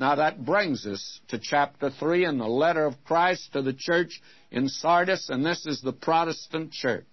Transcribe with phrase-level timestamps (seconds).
[0.00, 4.22] Now that brings us to chapter 3 in the letter of Christ to the church
[4.50, 7.04] in Sardis, and this is the Protestant church.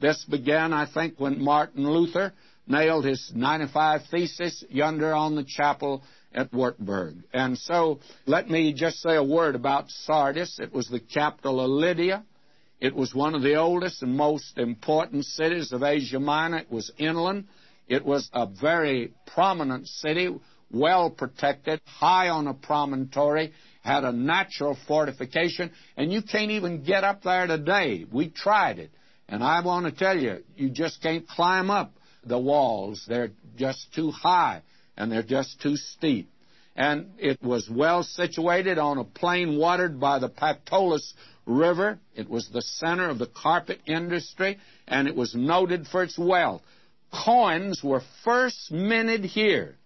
[0.00, 2.34] This began, I think, when Martin Luther
[2.66, 6.02] nailed his 95 Thesis yonder on the chapel
[6.34, 7.24] at Wartburg.
[7.32, 10.58] And so let me just say a word about Sardis.
[10.60, 12.22] It was the capital of Lydia.
[12.82, 16.58] It was one of the oldest and most important cities of Asia Minor.
[16.58, 17.46] It was inland.
[17.88, 20.28] It was a very prominent city,
[20.70, 27.04] well protected, high on a promontory, had a natural fortification, and you can't even get
[27.04, 28.04] up there today.
[28.10, 28.90] We tried it.
[29.28, 31.92] And I want to tell you, you just can't climb up
[32.24, 33.04] the walls.
[33.08, 34.62] They're just too high
[34.96, 36.30] and they're just too steep.
[36.74, 41.14] And it was well situated on a plain watered by the Pactolus
[41.46, 41.98] River.
[42.14, 46.62] It was the center of the carpet industry, and it was noted for its wealth.
[47.24, 49.76] Coins were first minted here.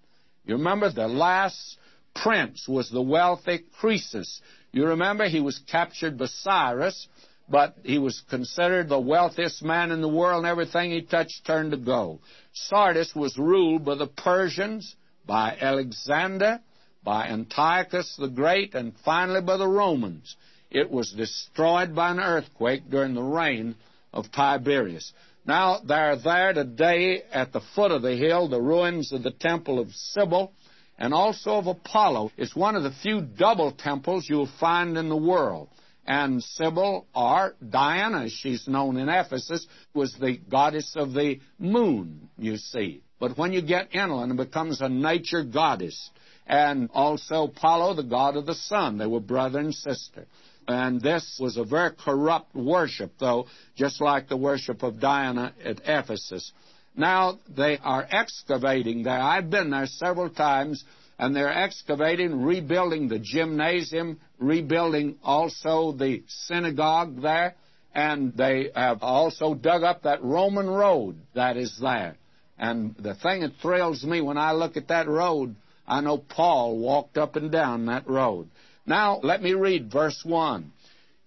[0.45, 1.79] You remember the last
[2.15, 4.41] prince was the wealthy Croesus.
[4.73, 7.09] You remember he was captured by Cyrus,
[7.49, 11.73] but he was considered the wealthiest man in the world, and everything he touched turned
[11.73, 12.21] to gold.
[12.53, 14.95] Sardis was ruled by the Persians,
[15.27, 16.61] by Alexander,
[17.03, 20.37] by Antiochus the Great, and finally by the Romans.
[20.71, 23.75] It was destroyed by an earthquake during the reign
[24.13, 25.13] of Tiberius.
[25.51, 29.33] Now, there are there today at the foot of the hill the ruins of the
[29.33, 30.53] temple of Cybele
[30.97, 32.31] and also of Apollo.
[32.37, 35.69] It's one of the few double temples you'll find in the world.
[36.07, 42.29] And Cybele, or Diana, as she's known in Ephesus, was the goddess of the moon,
[42.39, 43.03] you see.
[43.19, 46.11] But when you get inland, it becomes a nature goddess.
[46.47, 48.99] And also Apollo, the god of the sun.
[48.99, 50.27] They were brother and sister.
[50.69, 55.81] And this was a very corrupt worship, though, just like the worship of Diana at
[55.85, 56.53] Ephesus.
[56.97, 59.19] Now they are excavating there.
[59.19, 60.85] I've been there several times,
[61.19, 67.55] and they're excavating, rebuilding the gymnasium, rebuilding also the synagogue there,
[67.95, 72.17] and they have also dug up that Roman road that is there.
[72.59, 75.57] And the thing that thrills me when I look at that road,
[75.89, 78.49] I know Paul walked up and down that road.
[78.87, 80.73] Now, let me read verse 1.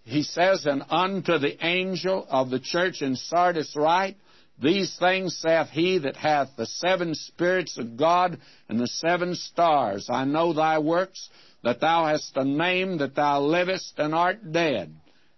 [0.04, 4.18] He says, And unto the angel of the church in Sardis write,
[4.62, 10.10] These things saith he that hath the seven spirits of God and the seven stars.
[10.10, 11.30] I know thy works,
[11.64, 14.94] that thou hast a name, that thou livest and art dead.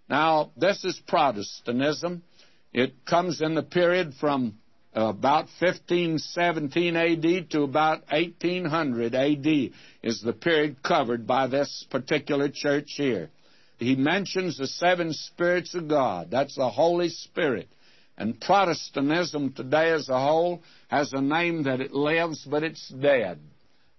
[0.10, 2.24] Now, this is Protestantism.
[2.74, 4.58] It comes in the period from
[4.96, 12.94] about 1517 AD to about 1800 AD is the period covered by this particular church
[12.96, 13.30] here.
[13.78, 16.32] He mentions the seven spirits of God.
[16.32, 17.68] That's the Holy Spirit.
[18.18, 23.40] And Protestantism today as a whole has a name that it lives, but it's dead.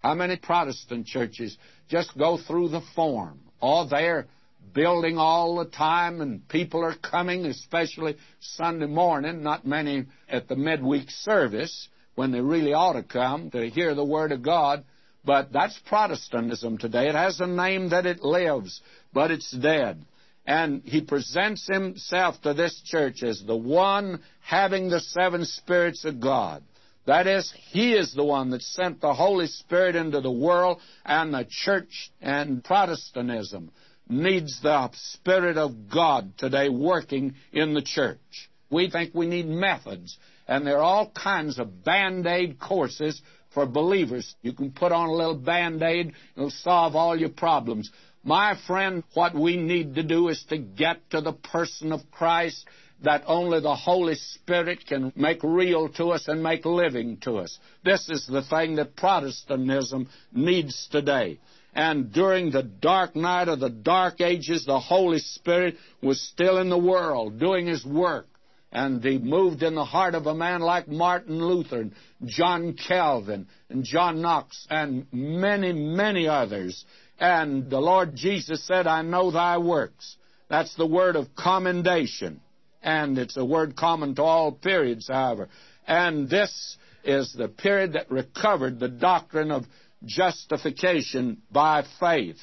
[0.03, 1.59] How many Protestant churches
[1.91, 3.41] just go through the form?
[3.61, 4.29] Or they're
[4.73, 10.57] building all the time, and people are coming, especially Sunday morning, not many at the
[10.57, 14.85] midweek service when they really ought to come to hear the Word of God.
[15.25, 17.09] But that's Protestantism today.
[17.09, 18.81] It has a name that it lives,
[19.13, 20.05] but it's dead.
[20.47, 26.21] And he presents himself to this church as the one having the seven spirits of
[26.21, 26.63] God.
[27.07, 31.33] That is, He is the one that sent the Holy Spirit into the world, and
[31.33, 33.71] the church and Protestantism
[34.09, 38.51] needs the Spirit of God today working in the church.
[38.71, 40.17] We think we need methods,
[40.49, 43.21] and there are all kinds of band aid courses
[43.55, 44.35] for believers.
[44.43, 47.91] You can put on a little band aid, it'll solve all your problems.
[48.23, 52.67] My friend, what we need to do is to get to the person of Christ
[53.03, 57.59] that only the Holy Spirit can make real to us and make living to us.
[57.85, 61.39] This is the thing that Protestantism needs today.
[61.77, 66.71] And during the dark night of the dark ages, the Holy Spirit was still in
[66.71, 68.29] the world doing His work.
[68.73, 71.93] And He moved in the heart of a man like Martin Luther and
[72.25, 76.83] John Calvin and John Knox and many, many others.
[77.21, 80.17] And the Lord Jesus said, I know thy works.
[80.49, 82.41] That's the word of commendation.
[82.83, 85.51] And it's a word common to all periods, however.
[85.87, 89.67] And this is the period that recovered the doctrine of
[90.05, 92.41] justification by faith.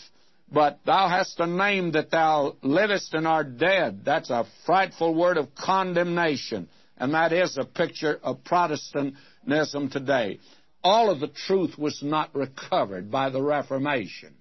[0.52, 4.02] But thou hast a name that thou livest and art dead.
[4.06, 6.70] That's a frightful word of condemnation.
[6.98, 10.40] And that is a picture of Protestantism today.
[10.84, 14.36] All of the truth was not recovered by the Reformation.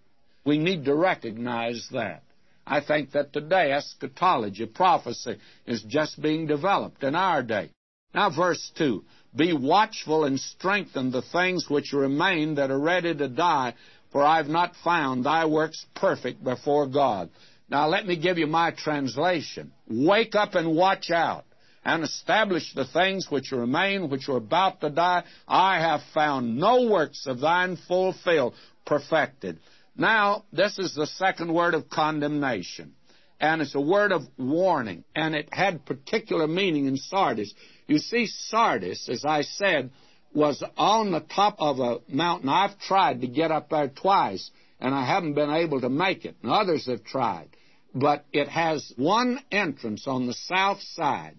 [0.44, 2.24] We need to recognize that.
[2.66, 7.70] I think that today eschatology, prophecy, is just being developed in our day.
[8.14, 13.28] Now, verse 2 be watchful and strengthen the things which remain that are ready to
[13.28, 13.74] die,
[14.10, 17.30] for I've not found thy works perfect before God.
[17.68, 19.72] Now let me give you my translation.
[19.88, 21.44] Wake up and watch out
[21.84, 25.24] and establish the things which remain, which are about to die.
[25.48, 28.54] I have found no works of thine fulfilled,
[28.84, 29.58] perfected.
[29.96, 32.94] Now, this is the second word of condemnation.
[33.42, 35.02] And it's a word of warning.
[35.16, 37.52] And it had particular meaning in Sardis.
[37.88, 39.90] You see, Sardis, as I said,
[40.32, 42.48] was on the top of a mountain.
[42.48, 44.48] I've tried to get up there twice,
[44.80, 46.36] and I haven't been able to make it.
[46.42, 47.48] And others have tried.
[47.92, 51.36] But it has one entrance on the south side,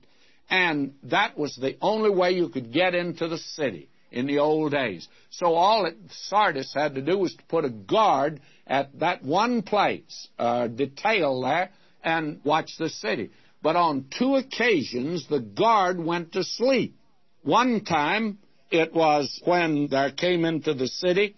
[0.49, 4.73] and that was the only way you could get into the city in the old
[4.73, 5.07] days.
[5.31, 9.63] So all that Sardis had to do was to put a guard at that one
[9.63, 11.71] place, uh, detail there,
[12.03, 13.31] and watch the city.
[13.61, 16.97] But on two occasions, the guard went to sleep.
[17.43, 18.39] One time,
[18.71, 21.35] it was when there came into the city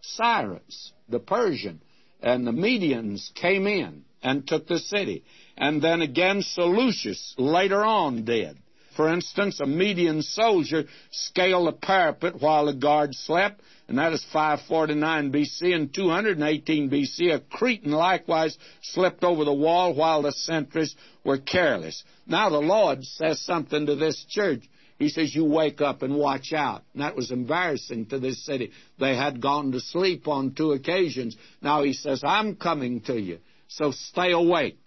[0.00, 1.80] Cyrus, the Persian,
[2.22, 5.24] and the Medians came in and took the city.
[5.56, 8.58] And then again, Seleucus later on did.
[8.98, 14.26] For instance, a Median soldier scaled a parapet while the guard slept, and that is
[14.32, 15.72] 549 BC.
[15.72, 22.02] In 218 BC, a Cretan likewise slipped over the wall while the sentries were careless.
[22.26, 24.68] Now the Lord says something to this church.
[24.98, 26.82] He says, You wake up and watch out.
[26.92, 28.72] And that was embarrassing to this city.
[28.98, 31.36] They had gone to sleep on two occasions.
[31.62, 33.38] Now he says, I'm coming to you.
[33.68, 34.80] So stay awake.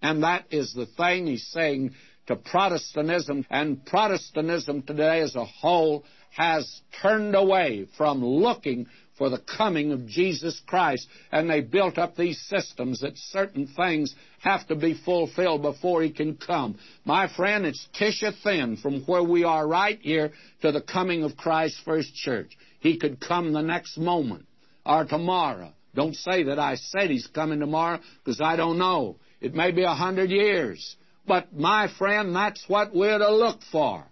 [0.00, 1.94] And that is the thing he's saying
[2.28, 3.44] to Protestantism.
[3.50, 8.86] And Protestantism today as a whole has turned away from looking
[9.16, 11.08] for the coming of Jesus Christ.
[11.32, 16.10] And they built up these systems that certain things have to be fulfilled before He
[16.10, 16.78] can come.
[17.04, 20.30] My friend, it's tissue thin from where we are right here
[20.62, 22.56] to the coming of Christ's first church.
[22.80, 24.46] He could come the next moment
[24.86, 25.72] or tomorrow.
[25.94, 29.16] Don't say that I said He's coming tomorrow because I don't know.
[29.40, 30.96] It may be a hundred years.
[31.28, 34.04] But my friend, that's what we're to look for.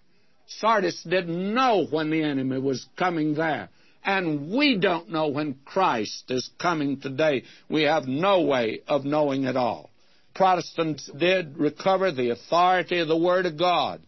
[0.47, 3.71] Sardis didn't know when the enemy was coming there.
[4.05, 7.43] And we don't know when Christ is coming today.
[7.69, 9.91] We have no way of knowing at all.
[10.35, 14.03] Protestants did recover the authority of the Word of God,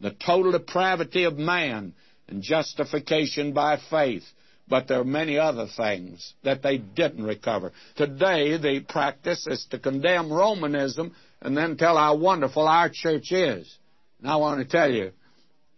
[0.00, 1.92] the total depravity of man,
[2.28, 4.24] and justification by faith.
[4.68, 7.72] But there are many other things that they didn't recover.
[7.96, 11.12] Today, the practice is to condemn Romanism
[11.42, 13.76] and then tell how wonderful our church is.
[14.20, 15.12] And I want to tell you,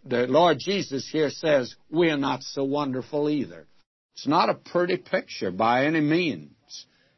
[0.04, 3.66] the Lord Jesus here says, we're not so wonderful either.
[4.14, 6.52] It's not a pretty picture by any means.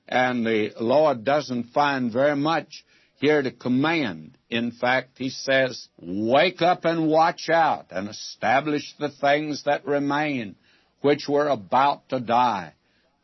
[0.08, 2.84] And the Lord doesn't find very much
[3.19, 4.38] here to command.
[4.48, 10.54] In fact, He says, Wake up and watch out and establish the things that remain,
[11.00, 12.75] which were about to die.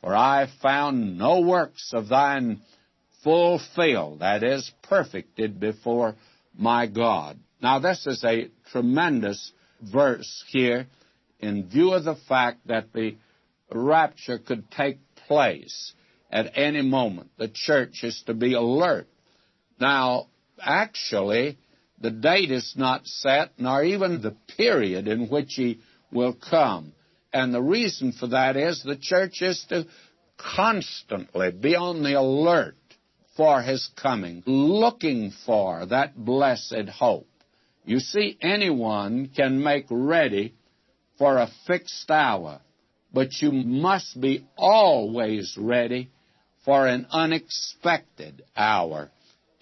[0.00, 2.60] For I found no works of thine
[3.22, 6.14] fulfilled, that is, perfected before
[6.56, 7.38] my God.
[7.60, 10.86] Now, this is a tremendous verse here
[11.38, 13.16] in view of the fact that the
[13.72, 15.92] rapture could take place
[16.30, 17.30] at any moment.
[17.38, 19.06] The church is to be alert.
[19.80, 20.28] Now,
[20.60, 21.58] actually,
[22.00, 25.80] the date is not set, nor even the period in which he
[26.12, 26.92] will come.
[27.32, 29.86] And the reason for that is the church is to
[30.36, 32.76] constantly be on the alert
[33.36, 37.26] for his coming, looking for that blessed hope.
[37.84, 40.54] You see, anyone can make ready
[41.18, 42.60] for a fixed hour,
[43.12, 46.10] but you must be always ready
[46.64, 49.10] for an unexpected hour.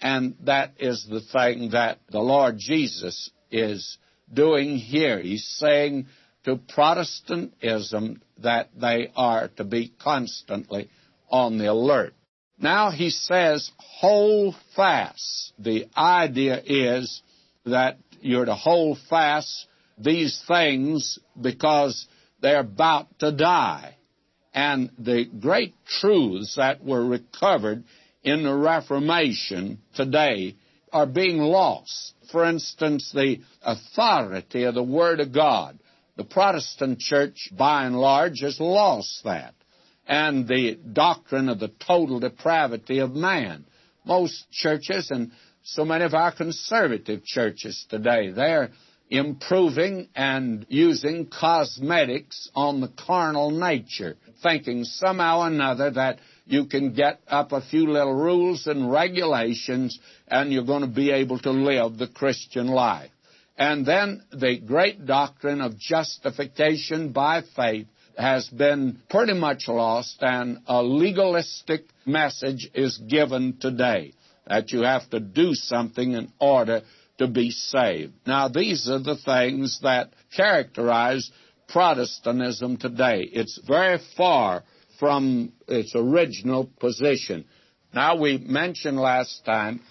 [0.01, 3.97] And that is the thing that the Lord Jesus is
[4.31, 5.19] doing here.
[5.19, 6.07] He's saying
[6.45, 10.89] to Protestantism that they are to be constantly
[11.29, 12.13] on the alert.
[12.61, 15.53] Now he says, hold fast.
[15.57, 17.21] The idea is
[17.65, 22.07] that you're to hold fast these things because
[22.39, 23.95] they're about to die.
[24.53, 27.83] And the great truths that were recovered
[28.23, 30.55] in the Reformation today
[30.91, 32.13] are being lost.
[32.31, 35.79] For instance, the authority of the Word of God.
[36.17, 39.55] The Protestant church, by and large, has lost that.
[40.11, 43.63] And the doctrine of the total depravity of man.
[44.05, 45.31] Most churches, and
[45.63, 48.29] so many of our conservative churches today.
[48.31, 48.71] They're
[49.09, 56.93] improving and using cosmetics on the carnal nature, thinking somehow or another that you can
[56.93, 61.51] get up a few little rules and regulations and you're going to be able to
[61.51, 63.11] live the Christian life.
[63.57, 67.87] And then the great doctrine of justification by faith
[68.17, 74.13] has been pretty much lost, and a legalistic message is given today
[74.47, 76.81] that you have to do something in order
[77.17, 78.13] to be saved.
[78.25, 81.31] Now, these are the things that characterize
[81.67, 83.29] Protestantism today.
[83.31, 84.63] It's very far
[84.99, 87.45] from its original position.
[87.93, 89.81] Now, we mentioned last time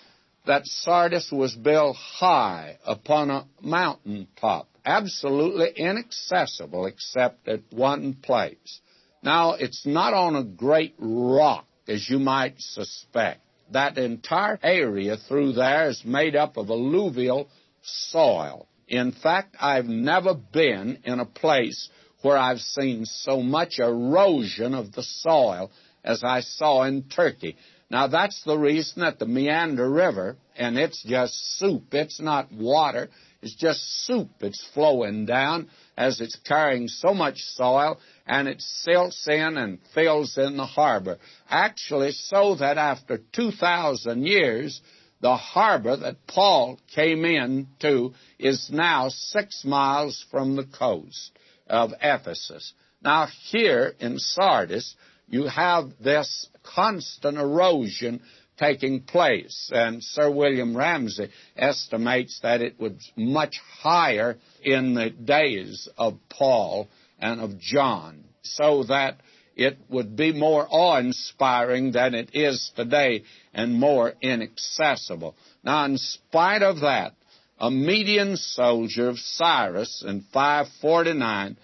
[0.46, 8.80] that Sardis was built high upon a mountain top, absolutely inaccessible except at one place.
[9.22, 13.40] Now, it's not on a great rock, as you might suspect.
[13.72, 17.48] That entire area through there is made up of alluvial
[17.82, 18.66] soil.
[18.88, 21.88] In fact, I've never been in a place
[22.22, 25.70] where I've seen so much erosion of the soil
[26.02, 27.56] as I saw in Turkey.
[27.90, 33.10] Now, that's the reason that the Meander River, and it's just soup, it's not water,
[33.42, 34.30] it's just soup.
[34.40, 40.36] It's flowing down as it's carrying so much soil, and it silts in and fills
[40.36, 41.18] in the harbor.
[41.48, 44.80] Actually, so that after 2,000 years,
[45.20, 51.32] the harbor that Paul came into is now six miles from the coast
[51.66, 52.72] of Ephesus.
[53.02, 54.94] Now, here in Sardis,
[55.28, 58.20] you have this constant erosion
[58.60, 65.88] taking place, and Sir William Ramsay estimates that it was much higher in the days
[65.96, 66.88] of Paul
[67.18, 69.16] and of John, so that
[69.56, 75.34] it would be more awe inspiring than it is today and more inaccessible.
[75.64, 77.14] Now, in spite of that,
[77.58, 81.56] a Median soldier of Cyrus in 549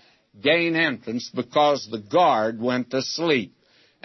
[0.42, 3.55] gained entrance because the guard went to sleep.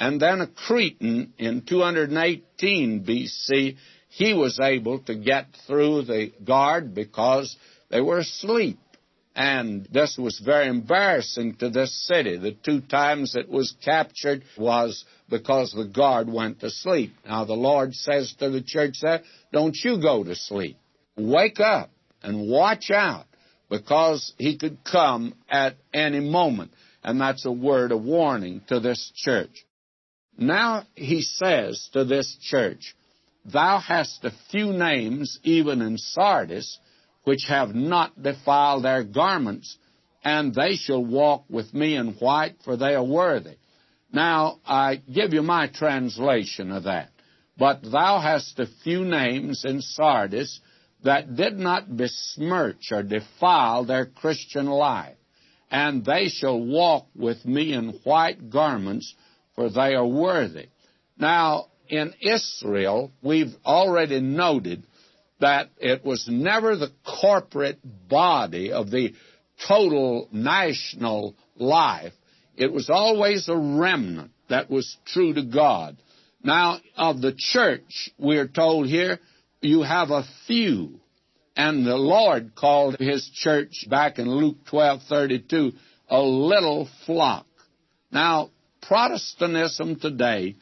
[0.01, 3.75] And then a Cretan in 218 BC,
[4.10, 7.55] he was able to get through the guard because
[7.91, 8.79] they were asleep.
[9.36, 12.38] And this was very embarrassing to this city.
[12.38, 17.13] The two times it was captured was because the guard went to sleep.
[17.24, 19.22] Now the Lord says to the church there,
[19.53, 20.77] don't you go to sleep.
[21.15, 21.91] Wake up
[22.24, 23.27] and watch out
[23.70, 26.72] because he could come at any moment.
[27.03, 29.63] And that's a word of warning to this church.
[30.38, 32.95] Now he says to this church,
[33.45, 36.79] Thou hast a few names even in Sardis,
[37.23, 39.77] which have not defiled their garments,
[40.23, 43.55] and they shall walk with me in white, for they are worthy.
[44.11, 47.09] Now, I give you my translation of that.
[47.57, 50.59] But thou hast a few names in Sardis
[51.03, 55.17] that did not besmirch or defile their Christian life,
[55.69, 59.13] and they shall walk with me in white garments,
[59.62, 60.70] for they are worthy.
[61.20, 64.84] Now, in Israel, we've already noted
[65.39, 66.91] that it was never the
[67.22, 69.13] corporate body of the
[69.68, 72.13] total national life.
[72.58, 75.98] It was always a remnant that was true to God.
[76.44, 79.20] Now, of the church, we're told here,
[79.62, 81.00] you have a few.
[81.56, 85.74] And the Lord called his church back in Luke 12:32
[86.10, 87.46] a little flock.
[88.12, 88.50] Now,
[88.81, 90.55] Protestantism today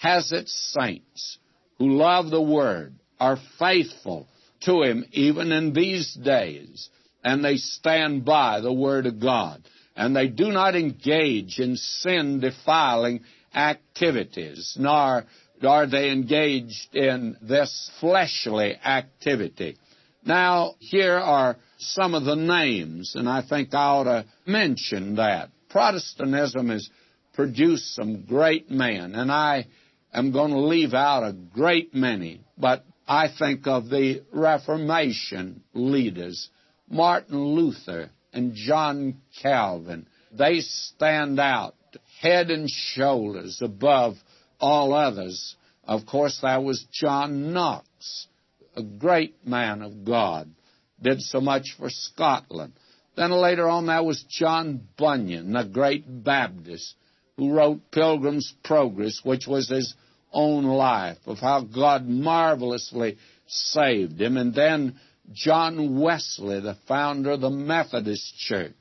[0.00, 1.38] has its saints
[1.78, 4.26] who love the Word, are faithful
[4.62, 6.88] to Him even in these days,
[7.22, 9.62] and they stand by the Word of God,
[9.96, 13.20] and they do not engage in sin defiling
[13.54, 15.24] activities, nor
[15.66, 19.76] are they engaged in this fleshly activity.
[20.24, 25.50] Now, here are some of the names, and I think I ought to mention that.
[25.68, 26.88] Protestantism is
[27.34, 29.66] produced some great men, and I
[30.12, 36.48] am going to leave out a great many, but I think of the Reformation leaders,
[36.88, 40.06] Martin Luther and John Calvin.
[40.32, 41.74] They stand out
[42.20, 44.14] head and shoulders above
[44.60, 45.56] all others.
[45.84, 48.26] Of course, that was John Knox,
[48.74, 50.50] a great man of God,
[51.00, 52.72] did so much for Scotland.
[53.16, 56.94] Then later on, that was John Bunyan, the great Baptist
[57.36, 59.94] who wrote Pilgrim's Progress, which was his
[60.32, 64.36] own life, of how God marvelously saved him.
[64.36, 64.96] And then
[65.32, 68.74] John Wesley, the founder of the Methodist Church,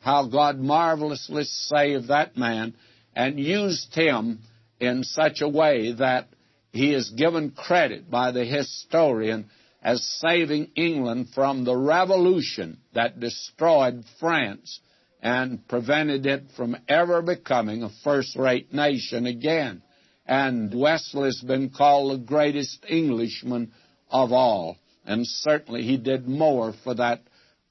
[0.00, 2.74] how God marvelously saved that man
[3.14, 4.40] and used him
[4.78, 6.28] in such a way that
[6.72, 9.50] he is given credit by the historian
[9.82, 14.80] as saving England from the revolution that destroyed France
[15.22, 19.82] and prevented it from ever becoming a first rate nation again.
[20.26, 23.72] And Wesley's been called the greatest Englishman
[24.10, 24.76] of all.
[25.04, 27.22] And certainly he did more for that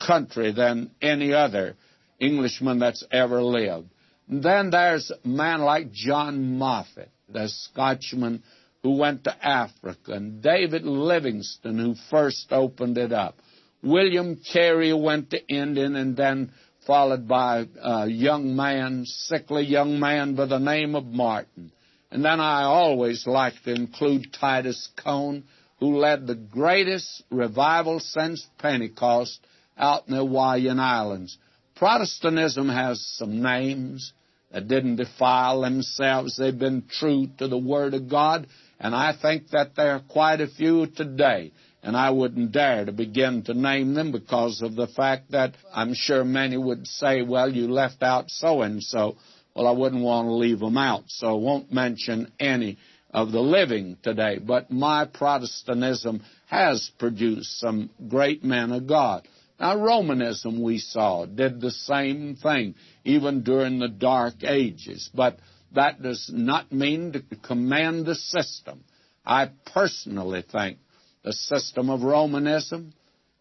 [0.06, 1.75] country than any other
[2.20, 3.89] Englishman that's ever lived.
[4.27, 8.44] And then there's a man like John Moffat, the Scotchman
[8.84, 13.38] who went to Africa, and David Livingstone, who first opened it up.
[13.82, 16.51] William Carey went to India and then
[16.89, 21.72] followed by a young man, sickly young man by the name of Martyn.
[22.10, 25.43] And then I always like to include Titus Coan,
[25.79, 29.39] who led the greatest revival since Pentecost
[29.77, 31.38] out in the Hawaiian Islands.
[31.75, 34.12] Protestantism has some names
[34.51, 36.38] that didn't defile themselves.
[36.38, 38.48] They've been true to the Word of God,
[38.79, 41.51] and I think that there are quite a few today.
[41.81, 45.93] And I wouldn't dare to begin to name them because of the fact that I'm
[45.93, 49.15] sure many would say, well, you left out so and so.
[49.55, 52.77] Well, I wouldn't want to leave them out, so I won't mention any
[53.12, 54.39] of the living today.
[54.39, 59.27] But my Protestantism has produced some great men of God.
[59.59, 65.09] Now, Romanism, we saw, did the same thing, even during the Dark Ages.
[65.13, 65.39] But
[65.75, 68.83] that does not mean to command the system.
[69.25, 70.77] I personally think
[71.24, 72.94] the system of Romanism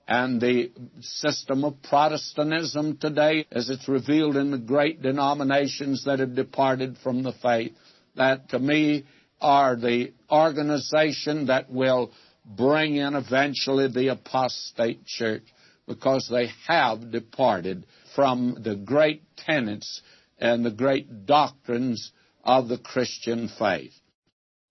[0.06, 6.34] and the system of Protestantism today, as it's revealed in the great denominations that have
[6.34, 7.72] departed from the faith,
[8.16, 9.04] that to me
[9.40, 12.10] are the organization that will
[12.44, 15.44] bring in eventually the apostate church
[15.86, 20.00] because they have departed from the great tenets
[20.38, 22.12] and the great doctrines
[22.44, 23.92] of the Christian faith.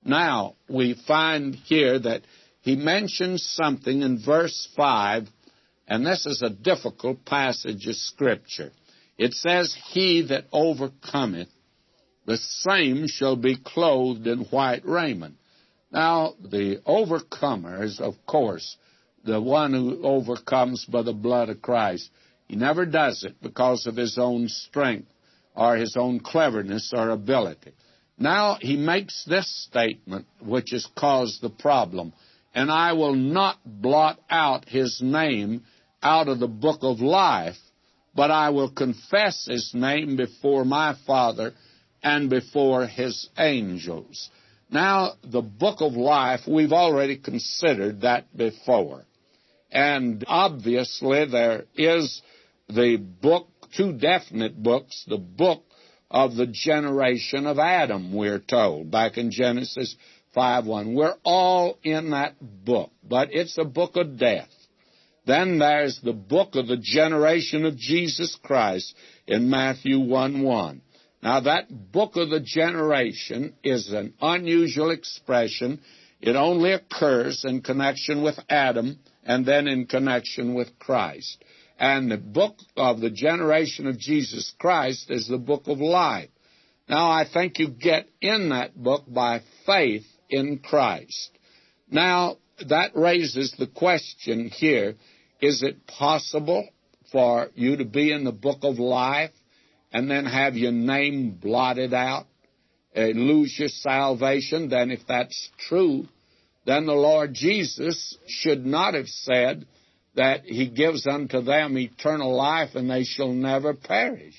[0.04, 2.22] Now, we find here that
[2.68, 5.30] he mentions something in verse 5,
[5.88, 8.74] and this is a difficult passage of Scripture.
[9.18, 11.48] It says, He that overcometh,
[12.26, 15.36] the same shall be clothed in white raiment.
[15.94, 18.76] Now, the overcomer is, of course,
[19.24, 22.10] the one who overcomes by the blood of Christ.
[22.50, 25.08] He never does it because of his own strength
[25.56, 27.72] or his own cleverness or ability.
[28.18, 32.12] Now he makes this statement, which has caused the problem
[32.58, 35.64] and I will not blot out his name
[36.02, 37.60] out of the book of life,
[38.16, 41.54] but I will confess his name before my Father
[42.02, 44.32] and before his angels.
[44.72, 49.06] Now, the book of life, we've already considered that before.
[49.72, 52.24] And obviously, there is
[52.68, 55.64] the book, two definite books, the book
[56.10, 59.96] of the generation of Adam, we're told, back in Genesis
[60.38, 60.94] 5 1.
[60.94, 64.52] We're all in that book, but it's a book of death.
[65.26, 68.94] Then there's the book of the generation of Jesus Christ
[69.26, 70.82] in Matthew 1 1.
[71.24, 75.82] Now, that book of the generation is an unusual expression.
[76.22, 81.44] It only occurs in connection with Adam and then in connection with Christ.
[81.80, 86.30] And the book of the generation of Jesus Christ is the book of life.
[86.88, 91.32] Now, I think you get in that book by faith in Christ.
[91.90, 92.38] Now,
[92.68, 94.96] that raises the question here
[95.40, 96.68] is it possible
[97.12, 99.32] for you to be in the book of life
[99.92, 102.26] and then have your name blotted out,
[102.96, 104.70] uh, lose your salvation?
[104.70, 106.08] Then, if that's true,
[106.66, 109.66] then the Lord Jesus should not have said
[110.16, 114.36] that He gives unto them eternal life and they shall never perish.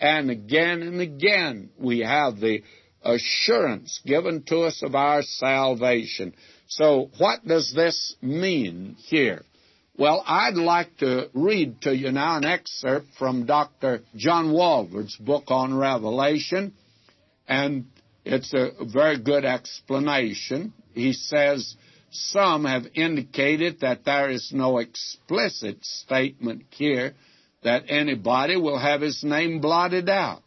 [0.00, 2.62] And again and again we have the
[3.04, 6.34] assurance given to us of our salvation.
[6.68, 9.42] So, what does this mean here?
[9.96, 14.02] Well, I'd like to read to you now an excerpt from Dr.
[14.16, 16.72] John Walvoord's book on Revelation,
[17.46, 17.86] and
[18.24, 20.72] it's a very good explanation.
[20.94, 21.76] He says,
[22.10, 27.14] some have indicated that there is no explicit statement here
[27.62, 30.43] that anybody will have his name blotted out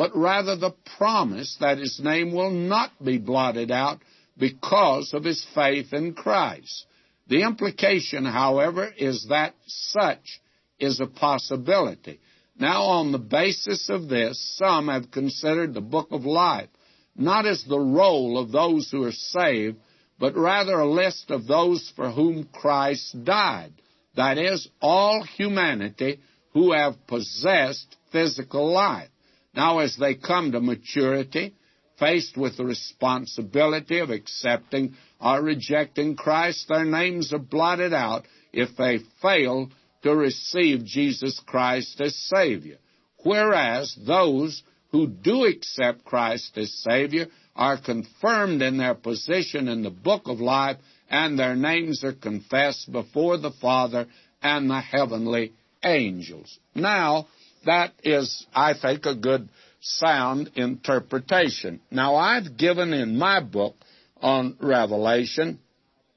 [0.00, 3.98] but rather the promise that his name will not be blotted out
[4.38, 6.86] because of his faith in Christ.
[7.28, 10.40] The implication, however, is that such
[10.78, 12.18] is a possibility.
[12.58, 16.70] Now, on the basis of this, some have considered the book of life
[17.14, 19.76] not as the roll of those who are saved,
[20.18, 23.74] but rather a list of those for whom Christ died.
[24.16, 26.20] That is, all humanity
[26.54, 29.10] who have possessed physical life.
[29.54, 31.54] Now, as they come to maturity,
[31.98, 38.76] faced with the responsibility of accepting or rejecting Christ, their names are blotted out if
[38.76, 39.70] they fail
[40.02, 42.78] to receive Jesus Christ as Savior.
[43.22, 49.90] Whereas those who do accept Christ as Savior are confirmed in their position in the
[49.90, 50.78] book of life,
[51.10, 54.06] and their names are confessed before the Father
[54.42, 55.52] and the heavenly
[55.84, 56.58] angels.
[56.74, 57.26] Now,
[57.64, 59.48] that is, I think, a good
[59.80, 61.80] sound interpretation.
[61.90, 63.74] Now, I've given in my book
[64.20, 65.60] on Revelation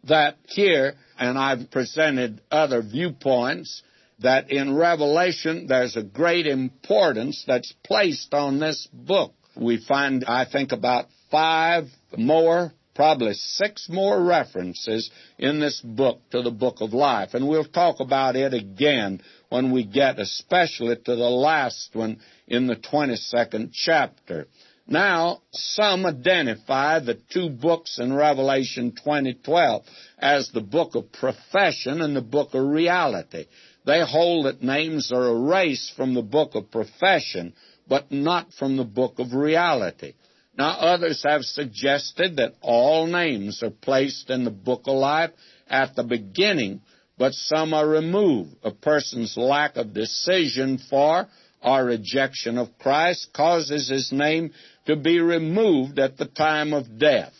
[0.06, 3.82] that here, and I've presented other viewpoints,
[4.20, 9.34] that in Revelation there's a great importance that's placed on this book.
[9.56, 11.86] We find, I think, about five
[12.18, 17.34] more, probably six more references in this book to the book of life.
[17.34, 22.68] And we'll talk about it again when we get especially to the last one in
[22.68, 24.48] the 22nd chapter.
[24.86, 29.84] Now, some identify the two books in Revelation 2012
[30.20, 33.46] as the book of profession and the book of reality.
[33.86, 37.54] They hold that names are erased from the book of profession,
[37.88, 40.14] but not from the book of reality.
[40.56, 45.32] Now, others have suggested that all names are placed in the book of life
[45.68, 46.82] at the beginning,
[47.18, 48.56] but some are removed.
[48.64, 51.28] A person's lack of decision for
[51.62, 54.52] or rejection of Christ causes his name
[54.86, 57.34] to be removed at the time of death.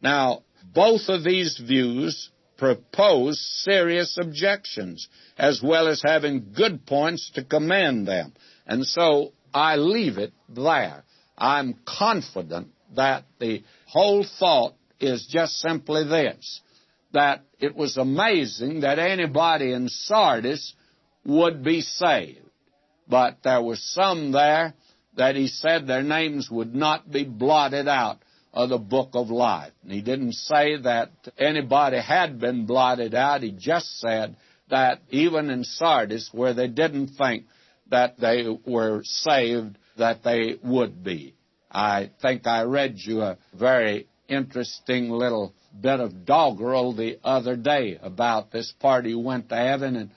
[0.00, 0.42] Now,
[0.74, 8.06] both of these views propose serious objections, as well as having good points to commend
[8.06, 8.32] them.
[8.66, 11.02] And so I leave it there.
[11.36, 16.60] I'm confident that the whole thought is just simply this
[17.12, 20.74] that it was amazing that anybody in Sardis
[21.24, 22.38] would be saved.
[23.08, 24.74] But there were some there
[25.16, 28.18] that he said their names would not be blotted out
[28.52, 29.72] of the book of life.
[29.82, 33.42] And he didn't say that anybody had been blotted out.
[33.42, 34.36] He just said
[34.70, 37.44] that even in Sardis, where they didn't think
[37.90, 41.32] that they were saved, that they would be.
[41.70, 48.00] I think I read you a very interesting little bit of doggerel the other day
[48.02, 50.10] about this party went to heaven and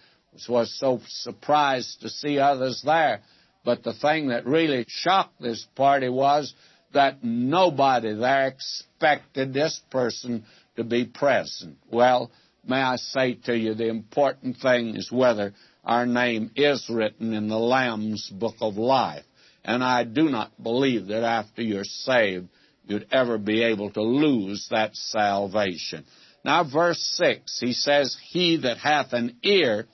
[0.50, 3.22] was so surprised to see others there.
[3.64, 6.56] But the thing that really shocked this party was
[6.96, 10.46] that nobody there expected this person
[10.78, 11.78] to be present.
[11.92, 12.32] Well,
[12.68, 17.50] may I say to you, the important thing is whether our name is written in
[17.50, 19.26] the Lamb's book of life.
[19.66, 22.50] And I do not believe that after you're saved,
[22.86, 26.06] you'd ever be able to lose that salvation.
[26.44, 29.88] Now, verse 6, he says, He that hath an ear,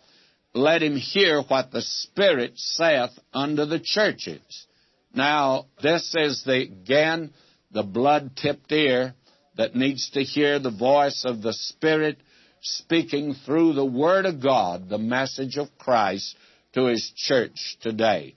[0.53, 4.41] let him hear what the Spirit saith unto the churches.
[5.13, 7.31] Now, this is the, again,
[7.71, 9.15] the blood tipped ear
[9.55, 12.17] that needs to hear the voice of the Spirit
[12.59, 16.35] speaking through the Word of God, the message of Christ
[16.73, 18.35] to His church today.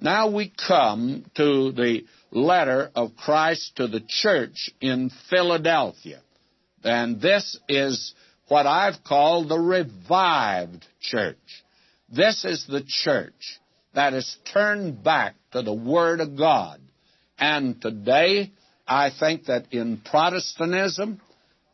[0.00, 6.20] Now we come to the letter of Christ to the church in Philadelphia.
[6.84, 8.14] And this is
[8.46, 11.36] what I've called the revived church.
[12.08, 13.58] This is the church
[13.94, 16.80] that has turned back to the Word of God.
[17.38, 18.52] And today,
[18.86, 21.20] I think that in Protestantism,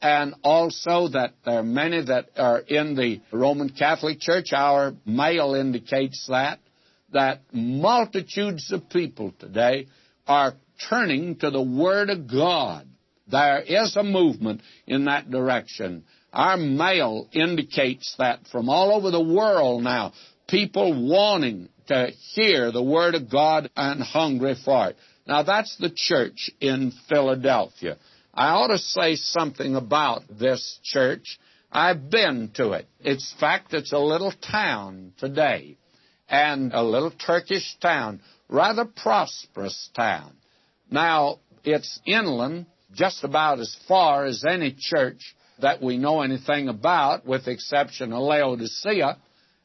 [0.01, 5.55] and also that there are many that are in the Roman Catholic Church, our mail
[5.55, 6.59] indicates that,
[7.15, 9.87] that multitudes of people today
[10.27, 10.55] are
[10.89, 12.87] turning to the Word of God.
[13.27, 16.05] There is a movement in that direction.
[16.33, 20.13] Our mail indicates that from all over the world now,
[20.49, 24.97] people wanting to hear the Word of God and hungry for it.
[25.27, 27.97] Now that's the church in Philadelphia.
[28.33, 31.39] I ought to say something about this church.
[31.71, 32.89] I've been to it.
[33.01, 35.77] It's fact, it's a little town today,
[36.29, 40.33] and a little Turkish town, rather prosperous town.
[40.91, 47.27] Now, it's inland just about as far as any church that we know anything about,
[47.27, 49.17] with the exception of Laodicea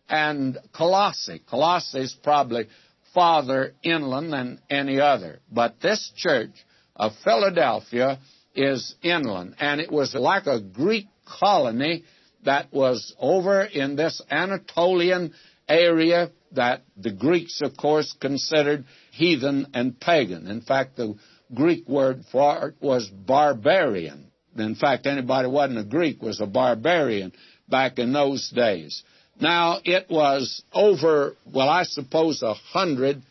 [0.07, 1.41] and Colossae.
[1.49, 2.67] Colossae is probably
[3.13, 5.39] farther inland than any other.
[5.51, 6.51] But this church
[6.95, 8.19] of Philadelphia
[8.55, 12.03] is inland, and it was like a Greek colony
[12.43, 15.33] that was over in this Anatolian
[15.67, 20.47] area that the Greeks, of course, considered heathen and pagan.
[20.47, 21.15] In fact, the
[21.53, 24.31] Greek word for it was barbarian.
[24.57, 27.33] In fact, anybody who wasn't a Greek was a barbarian
[27.67, 29.03] back in those days.
[29.39, 33.21] Now, it was over, well, I suppose, a hundred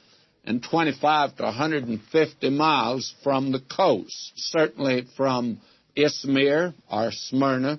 [0.45, 5.61] and 25 to 150 miles from the coast, certainly from
[5.97, 7.79] Izmir or Smyrna,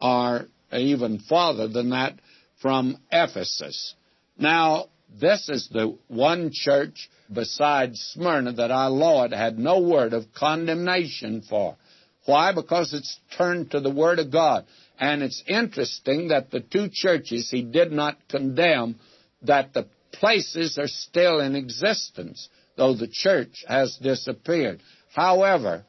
[0.00, 2.14] or even farther than that
[2.60, 3.94] from Ephesus.
[4.38, 4.86] Now,
[5.20, 11.42] this is the one church besides Smyrna that our Lord had no word of condemnation
[11.42, 11.76] for.
[12.24, 12.52] Why?
[12.52, 14.66] Because it's turned to the Word of God.
[15.00, 18.96] And it's interesting that the two churches he did not condemn,
[19.42, 22.48] that the places are still in existence.
[22.78, 24.80] though the church has disappeared.
[25.14, 25.84] However,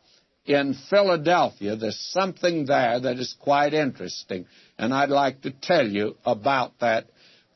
[0.45, 6.15] in Philadelphia, there's something there that is quite interesting, and I'd like to tell you
[6.25, 7.05] about that.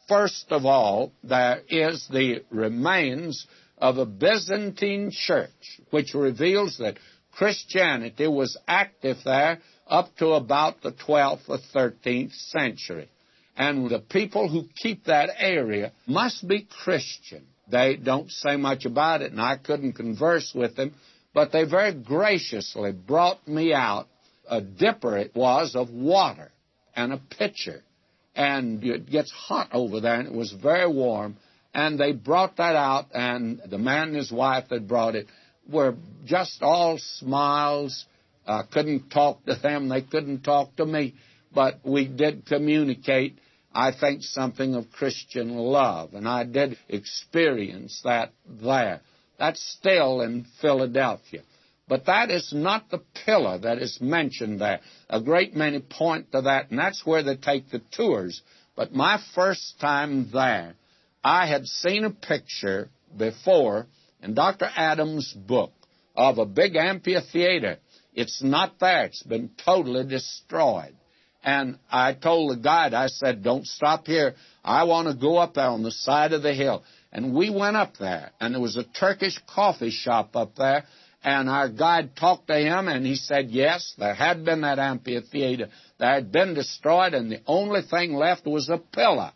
[0.08, 6.98] First of all, there is the remains of a Byzantine church, which reveals that
[7.32, 13.10] Christianity was active there up to about the 12th or 13th century.
[13.56, 17.46] And the people who keep that area must be Christian.
[17.70, 20.96] They don't say much about it, and I couldn't converse with them,
[21.34, 24.08] but they very graciously brought me out
[24.50, 26.52] a dipper, it was, of water
[26.96, 27.84] and a pitcher.
[28.36, 31.38] And it gets hot over there, and it was very warm.
[31.74, 35.28] And they brought that out, and the man and his wife that brought it
[35.70, 38.06] were just all smiles.
[38.46, 41.16] I couldn't talk to them, they couldn't talk to me,
[41.54, 43.38] but we did communicate
[43.74, 46.14] I think, something of Christian love.
[46.14, 49.02] And I did experience that there.
[49.40, 51.42] That's still in Philadelphia.
[51.94, 54.80] But that is not the pillar that is mentioned there.
[55.12, 58.42] A great many point to that, and that's where they take the tours.
[58.76, 60.74] But my first time there,
[61.24, 63.86] I had seen a picture before
[64.24, 64.72] in Dr.
[64.76, 65.72] Adams' book
[66.16, 67.78] of a big amphitheater.
[68.16, 69.06] It's not there.
[69.06, 70.96] It's been totally destroyed.
[71.44, 74.34] And I told the guide, I said, don't stop here.
[74.64, 76.84] I want to go up there on the side of the hill.
[77.12, 80.86] And we went up there, and there was a Turkish coffee shop up there,
[81.24, 85.70] and our guide talked to him, and he said, yes, there had been that amphitheater.
[86.00, 89.32] That had been destroyed, and the only thing left was a pillar.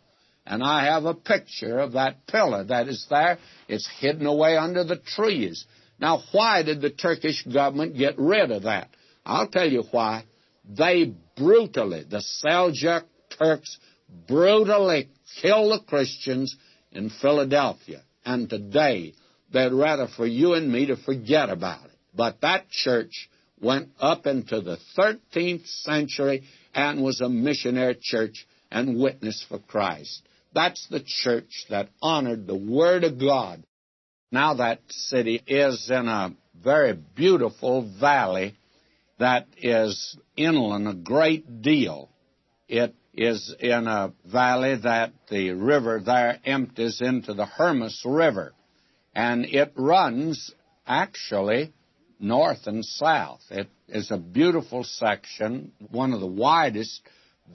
[0.46, 3.38] And I have a picture of that pillar that is there.
[3.68, 5.66] It's hidden away under the trees.
[5.98, 8.88] Now, why did the Turkish government get rid of that?
[9.24, 10.24] I'll tell you why.
[10.68, 13.04] They brutally, the Seljuk
[13.38, 13.78] Turks
[14.26, 15.08] brutally
[15.40, 16.56] killed the Christians
[16.92, 18.02] in Philadelphia.
[18.24, 19.14] And today,
[19.52, 21.96] they'd rather for you and me to forget about it.
[22.14, 23.28] But that church
[23.60, 30.22] went up into the 13th century and was a missionary church and witness for Christ.
[30.54, 33.64] That's the church that honored the Word of God.
[34.30, 38.54] Now that city is in a very beautiful valley
[39.18, 42.08] that is inland a great deal.
[42.68, 48.52] It is in a valley that the river there empties into the Hermus River,
[49.14, 50.52] and it runs
[50.86, 51.72] actually
[52.20, 53.40] north and south.
[53.50, 57.00] It is a beautiful section, one of the widest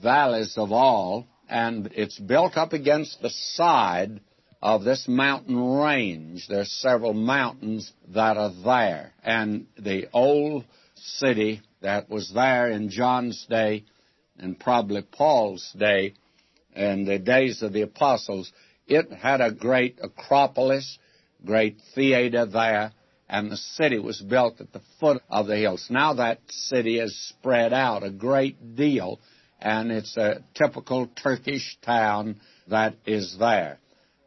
[0.02, 4.20] valleys of all, and it's built up against the side
[4.62, 6.46] of this mountain range.
[6.48, 10.64] There's several mountains that are there, and the old
[10.94, 13.84] city that was there in John's day
[14.38, 16.14] and probably Paul's day
[16.74, 18.50] and the days of the apostles.
[18.86, 20.98] It had a great acropolis,
[21.44, 22.92] great theater there,
[23.28, 25.86] and the city was built at the foot of the hills.
[25.90, 29.20] Now that city is spread out a great deal,
[29.60, 33.78] and it's a typical Turkish town that is there.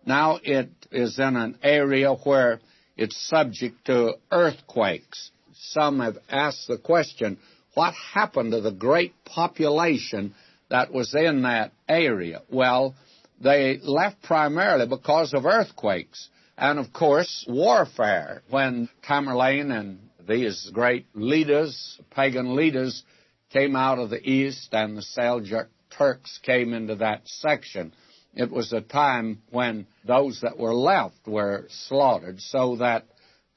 [0.05, 2.59] Now it is in an area where
[2.95, 7.37] it's subject to earthquakes some have asked the question,
[7.73, 10.33] what happened to the great population
[10.69, 12.41] that was in that area?
[12.49, 12.95] Well,
[13.41, 18.41] they left primarily because of earthquakes and, of course, warfare.
[18.49, 23.03] When Tamerlane and these great leaders, pagan leaders,
[23.51, 25.67] came out of the east and the Seljuk
[25.97, 27.93] Turks came into that section,
[28.33, 33.05] it was a time when those that were left were slaughtered, so that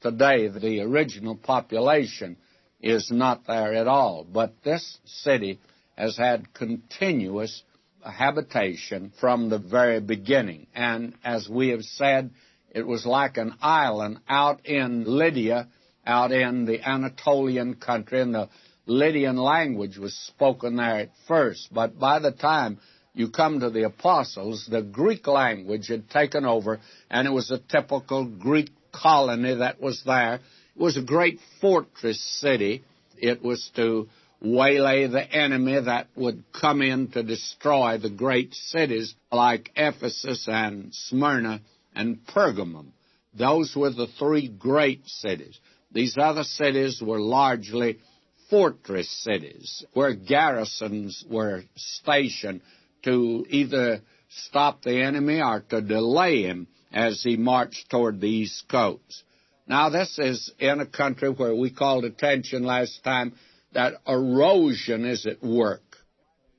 [0.01, 2.37] today the original population
[2.81, 4.25] is not there at all.
[4.31, 5.59] But this city
[5.95, 7.63] has had continuous
[8.03, 10.67] habitation from the very beginning.
[10.73, 12.31] And as we have said,
[12.73, 15.67] it was like an island out in Lydia,
[16.05, 18.49] out in the Anatolian country, and the
[18.85, 21.69] Lydian language was spoken there at first.
[21.71, 22.79] But by the time
[23.13, 26.79] you come to the apostles, the Greek language had taken over,
[27.09, 30.35] and it was a typical Greek colony that was there.
[30.35, 32.83] It was a great fortress city.
[33.17, 34.07] It was to
[34.41, 40.93] waylay the enemy that would come in to destroy the great cities like Ephesus and
[40.93, 41.61] Smyrna
[41.95, 42.91] and Pergamum.
[43.33, 45.59] Those were the three great cities.
[45.91, 47.99] These other cities were largely
[48.49, 52.61] fortress cities where garrisons were stationed
[53.03, 58.65] to either stop the enemy or to delay him as he marched toward the East
[58.69, 59.23] Coast.
[59.67, 63.33] Now, this is in a country where we called attention last time
[63.73, 65.81] that erosion is at work.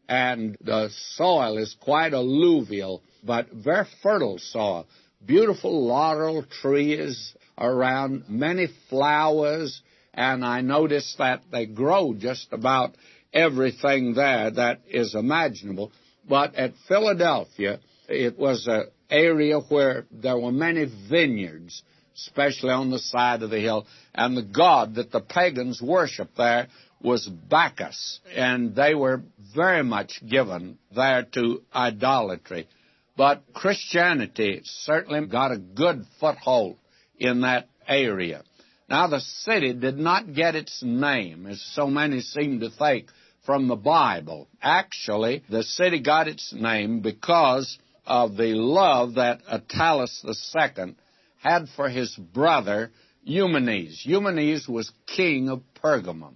[0.09, 4.87] And the soil is quite alluvial, but very fertile soil.
[5.25, 9.81] Beautiful laurel trees, around, many flowers,
[10.13, 12.95] and I noticed that they grow just about
[13.33, 15.93] everything there that is imaginable.
[16.29, 21.83] But at Philadelphia, it was an area where there were many vineyards,
[22.17, 26.69] especially on the side of the hill, and the god that the pagans worshiped there
[27.01, 29.23] was Bacchus, and they were
[29.55, 32.69] very much given there to idolatry.
[33.17, 36.79] But Christianity certainly got a good foothold
[37.19, 38.43] in that area.
[38.89, 43.09] Now, the city did not get its name, as so many seem to think,
[43.45, 44.49] from the Bible.
[44.61, 50.95] Actually, the city got its name because of the love that Attalus II
[51.39, 52.91] had for his brother
[53.25, 54.03] Eumenes.
[54.05, 56.35] Eumenes was king of Pergamum.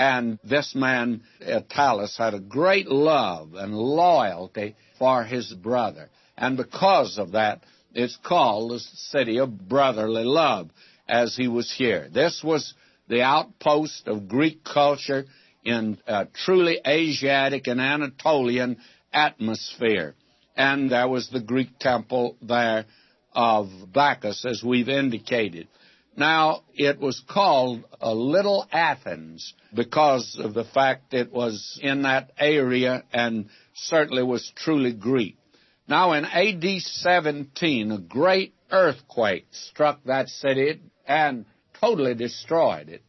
[0.00, 6.08] And this man, Attalus, had a great love and loyalty for his brother.
[6.38, 10.70] And because of that, it's called the city of brotherly love,
[11.06, 12.08] as he was here.
[12.10, 12.72] This was
[13.08, 15.26] the outpost of Greek culture
[15.66, 18.78] in a truly Asiatic and Anatolian
[19.12, 20.14] atmosphere.
[20.56, 22.86] And there was the Greek temple there
[23.34, 25.68] of Bacchus, as we've indicated.
[26.16, 32.32] Now, it was called a Little Athens because of the fact it was in that
[32.38, 35.36] area and certainly was truly Greek.
[35.88, 41.46] Now, in AD 17, a great earthquake struck that city and
[41.80, 43.02] totally destroyed it.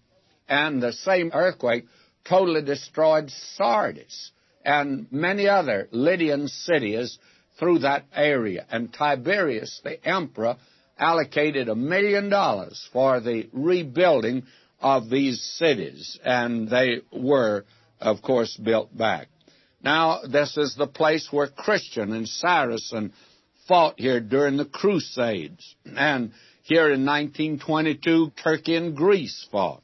[0.47, 1.85] And the same earthquake
[2.27, 4.31] totally destroyed Sardis
[4.63, 7.17] and many other Lydian cities
[7.59, 8.65] through that area.
[8.71, 10.57] And Tiberius, the emperor,
[11.01, 14.43] allocated a million dollars for the rebuilding
[14.79, 17.65] of these cities, and they were,
[17.99, 19.27] of course, built back.
[19.83, 23.13] Now, this is the place where Christian and Saracen
[23.67, 25.75] fought here during the Crusades.
[25.85, 26.31] And
[26.63, 29.81] here in 1922, Turkey and Greece fought.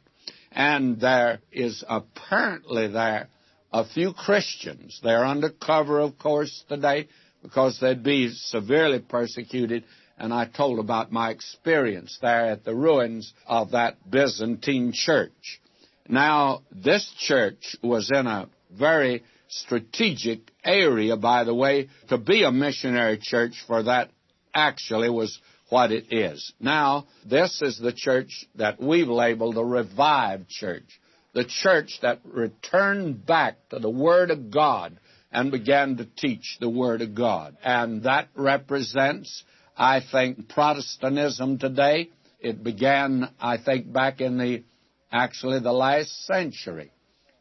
[0.52, 3.30] And there is apparently there
[3.72, 5.00] a few Christians.
[5.04, 7.08] They're under cover, of course, today
[7.42, 9.84] because they'd be severely persecuted.
[10.18, 15.62] And I told about my experience there at the ruins of that Byzantine church.
[16.10, 22.52] Now, this church was in a very strategic area, by the way, to be a
[22.52, 24.10] missionary church, for that
[24.54, 26.54] actually was what it is.
[26.60, 31.00] Now, this is the church that we've labeled the revived church.
[31.34, 34.98] The church that returned back to the Word of God
[35.32, 37.58] and began to teach the Word of God.
[37.64, 39.44] And that represents,
[39.78, 42.10] I think, Protestantism today.
[42.40, 44.64] It began, I think, back in the,
[45.12, 46.92] actually the last century.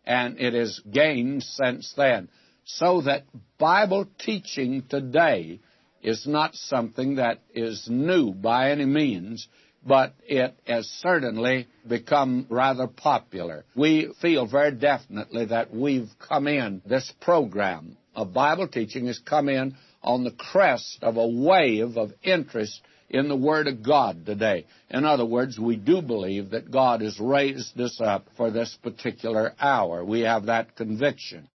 [0.05, 2.29] And it has gained since then.
[2.65, 3.25] So that
[3.59, 5.61] Bible teaching today
[6.03, 9.49] is not something that is new by any means,
[9.85, 13.65] but it has certainly become rather popular.
[13.75, 19.49] We feel very definitely that we've come in, this program of Bible teaching has come
[19.49, 24.67] in on the crest of a wave of interest in the Word of God today.
[24.91, 29.53] In other words, we do believe that God has raised us up for this particular
[29.61, 30.05] hour.
[30.05, 31.49] We have that conviction.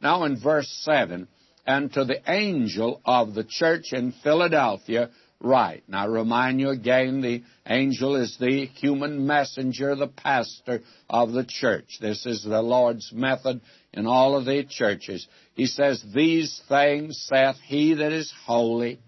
[0.00, 1.28] Now in verse 7,
[1.66, 5.84] and to the angel of the church in Philadelphia write.
[5.88, 11.98] Now, remind you again, the angel is the human messenger, the pastor of the church.
[12.00, 13.60] This is the Lord's method
[13.92, 15.26] in all of the churches.
[15.54, 18.98] He says, These things saith he that is holy,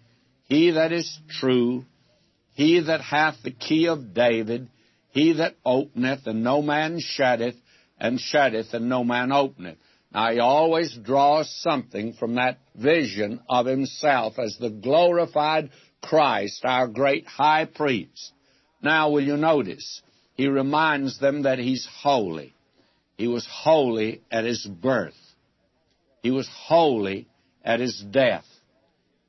[0.45, 1.85] he that is true,
[2.55, 4.69] he that hath the key of David,
[5.11, 7.57] he that openeth, and no man shutteth,
[7.99, 9.79] and shutteth, and no man openeth.
[10.13, 16.87] Now, he always draws something from that vision of himself as the glorified Christ, our
[16.87, 18.33] great high priest.
[18.81, 20.03] Now, will you notice?
[20.35, 22.55] He reminds them that he's holy.
[23.17, 25.15] He was holy at his birth.
[26.27, 27.29] He was holy
[27.65, 28.47] at his death.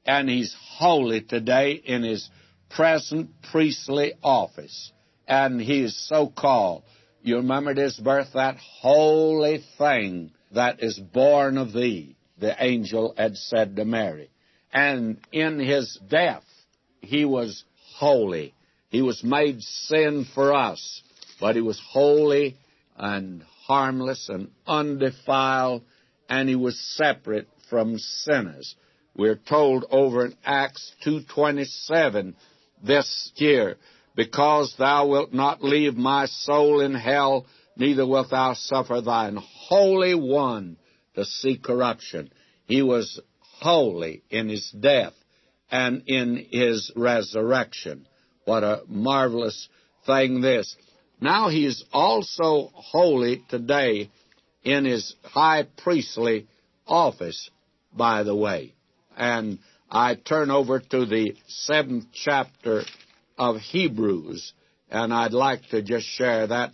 [0.04, 2.28] And he's holy today in his
[2.72, 4.92] present priestly office.
[5.28, 6.82] And he is so called.
[7.22, 13.14] You remember at his birth, that holy thing that is born of thee, the angel
[13.16, 14.32] had said to Mary.
[14.74, 16.46] And in his death,
[17.02, 17.64] he was
[17.98, 18.56] holy.
[18.90, 21.04] He was made sin for us,
[21.40, 22.58] but he was holy
[22.98, 25.84] and harmless and undefiled,
[26.30, 28.76] and he was separate from sinners.
[29.16, 32.36] We're told over in Acts 2.27
[32.84, 33.78] this year,
[34.16, 40.14] because thou wilt not leave my soul in hell, neither wilt thou suffer thine Holy
[40.14, 40.78] One
[41.16, 42.32] to see corruption.
[42.66, 45.14] He was holy in his death
[45.72, 48.08] and in his resurrection.
[48.46, 49.68] What a marvelous
[50.06, 50.76] thing this.
[51.20, 54.10] Now he is also holy today
[54.68, 56.46] in his high priestly
[56.86, 57.50] office,
[57.94, 58.74] by the way.
[59.16, 59.60] And
[59.90, 62.84] I turn over to the seventh chapter
[63.38, 64.52] of Hebrews,
[64.92, 66.74] and I'd like to just share that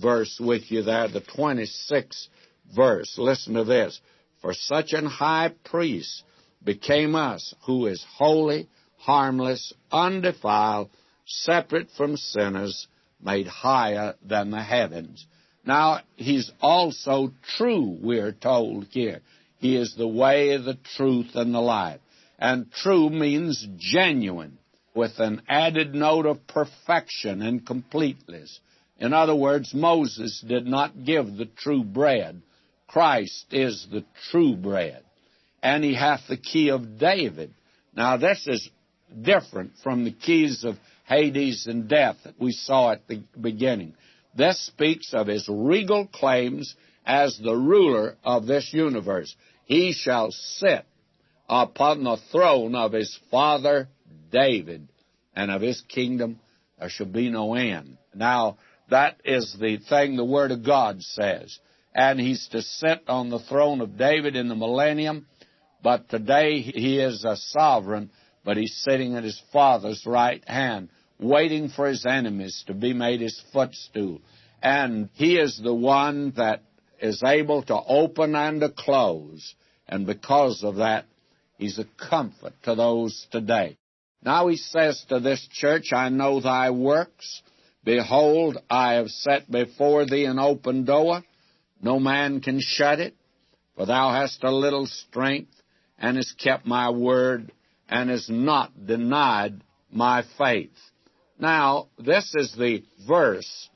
[0.00, 2.28] verse with you there, the 26th
[2.74, 3.14] verse.
[3.18, 4.00] Listen to this.
[4.40, 6.24] For such an high priest
[6.64, 10.88] became us, who is holy, harmless, undefiled,
[11.26, 12.86] separate from sinners,
[13.22, 15.26] made higher than the heavens.
[15.66, 19.20] Now, he's also true, we're told here.
[19.58, 22.00] He is the way, the truth, and the life.
[22.38, 24.58] And true means genuine,
[24.94, 28.60] with an added note of perfection and completeness.
[28.98, 32.42] In other words, Moses did not give the true bread.
[32.86, 35.02] Christ is the true bread.
[35.62, 37.54] And he hath the key of David.
[37.96, 38.68] Now, this is
[39.22, 43.94] different from the keys of Hades and death that we saw at the beginning.
[44.36, 46.74] This speaks of his regal claims
[47.06, 49.34] as the ruler of this universe.
[49.64, 50.84] He shall sit
[51.48, 53.88] upon the throne of his father
[54.30, 54.88] David,
[55.36, 56.40] and of his kingdom
[56.78, 57.98] there shall be no end.
[58.14, 58.58] Now,
[58.90, 61.58] that is the thing the Word of God says.
[61.94, 65.26] And he's to sit on the throne of David in the millennium,
[65.82, 68.10] but today he is a sovereign,
[68.44, 70.88] but he's sitting at his Father's right hand,
[71.24, 74.20] waiting for his enemies to be made his footstool.
[74.62, 76.62] And he is the one that
[77.00, 79.54] is able to open and to close.
[79.88, 81.06] And because of that,
[81.58, 83.76] he's a comfort to those today.
[84.22, 87.42] Now he says to this church, I know thy works
[87.84, 91.22] Behold, I have set before thee an open door.
[91.82, 93.14] No man can shut it.
[93.76, 95.52] For thou hast a little strength,
[95.98, 97.52] and hast kept my word,
[97.88, 99.60] and hast not denied
[99.90, 100.72] my faith.
[101.38, 103.68] Now, this is the verse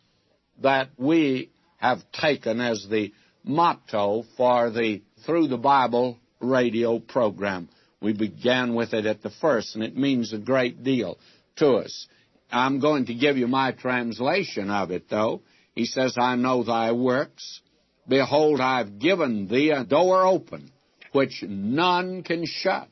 [0.63, 3.13] that we have taken as the
[3.45, 7.69] motto for the Through the Bible radio program.
[8.01, 11.19] We began with it at the first, and it means a great deal
[11.57, 12.07] to us.
[12.51, 15.43] I'm going to give you my translation of it, though.
[15.75, 17.61] He says, I know thy works.
[18.07, 20.71] Behold, I've given thee a door open,
[21.13, 22.89] which none can shut.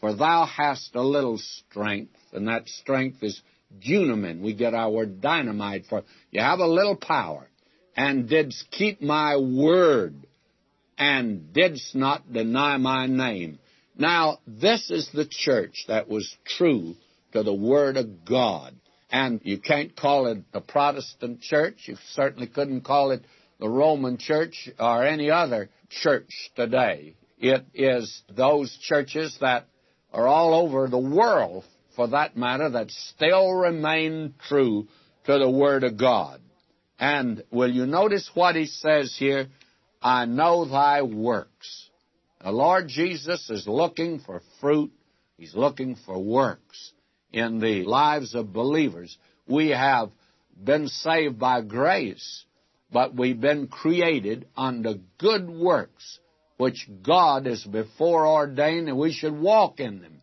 [0.00, 3.40] For thou hast a little strength, and that strength is
[3.78, 4.40] dunamin.
[4.40, 7.48] We get our word dynamite for you have a little power,
[7.96, 10.26] and didst keep my word,
[10.98, 13.58] and didst not deny my name.
[13.98, 16.94] Now, this is the church that was true
[17.32, 18.74] to the word of God.
[19.10, 21.84] And you can't call it the Protestant church.
[21.86, 23.22] You certainly couldn't call it
[23.60, 27.14] the Roman church or any other church today.
[27.38, 29.66] It is those churches that
[30.12, 31.64] are all over the world,
[31.96, 34.86] for that matter, that still remain true
[35.24, 36.40] to the Word of God.
[36.98, 39.48] And will you notice what he says here?
[40.00, 41.90] I know thy works.
[42.42, 44.92] The Lord Jesus is looking for fruit.
[45.36, 46.92] He's looking for works
[47.32, 49.18] in the lives of believers.
[49.48, 50.10] We have
[50.62, 52.44] been saved by grace,
[52.92, 56.18] but we've been created unto good works,
[56.56, 60.22] which God has before ordained, and we should walk in them.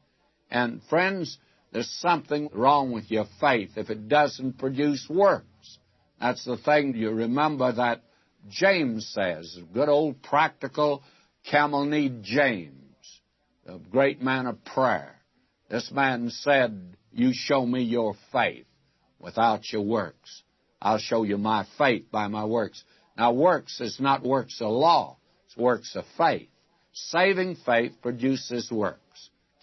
[0.49, 1.37] And friends,
[1.73, 5.79] there's something wrong with your faith if it doesn't produce works.
[6.21, 8.03] That's the thing you remember that
[8.47, 11.01] James says, good old practical
[11.49, 13.21] camel kneed James,
[13.65, 15.15] a great man of prayer.
[15.69, 18.67] This man said, You show me your faith
[19.19, 20.43] without your works.
[20.79, 22.83] I'll show you my faith by my works.
[23.17, 25.17] Now, works is not works of law,
[25.47, 26.49] it's works of faith.
[26.93, 28.99] Saving faith produces works.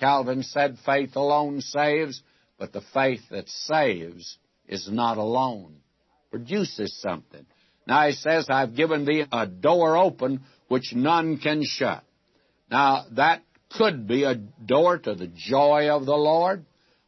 [0.01, 2.23] Calvin said faith alone saves,
[2.59, 5.77] but the faith that saves is not alone,
[6.31, 7.45] produces something.
[7.87, 12.03] Now he says, I've given thee a door open which none can shut.
[12.71, 13.43] Now that
[13.77, 16.65] could be a door to the joy of the Lord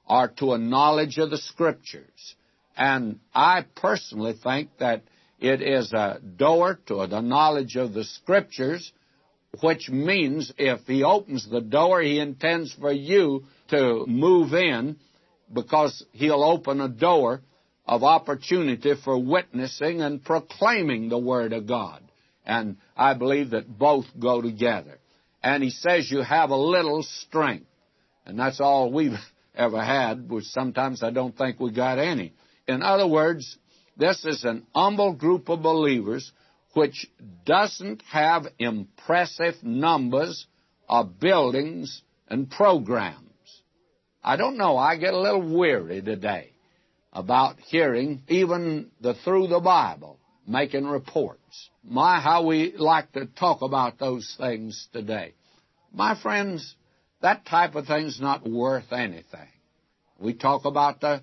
[0.09, 2.34] or to a knowledge of the Scriptures.
[2.76, 5.03] And I personally think that
[5.40, 8.93] it is a door to the knowledge of the Scriptures,
[9.61, 14.96] which means if He opens the door, He intends for you to move in
[15.53, 17.42] because He'll open a door
[17.86, 22.03] of opportunity for witnessing and proclaiming the Word of God.
[22.44, 24.98] And I believe that both go together
[25.42, 27.66] and he says you have a little strength.
[28.24, 29.18] And that's all we've
[29.55, 32.32] ever had, which sometimes I don't think we got any.
[32.68, 33.59] In other words,
[33.96, 36.30] this is an humble group of believers
[36.74, 37.06] which
[37.44, 40.46] doesn't have impressive numbers
[40.88, 43.18] of buildings and programs.
[44.24, 46.52] I don't know, I get a little weary today
[47.12, 51.70] about hearing even the through the Bible making reports.
[51.84, 55.34] My, how we like to talk about those things today.
[55.92, 56.74] My friends,
[57.20, 59.48] that type of thing's not worth anything.
[60.18, 61.22] We talk about the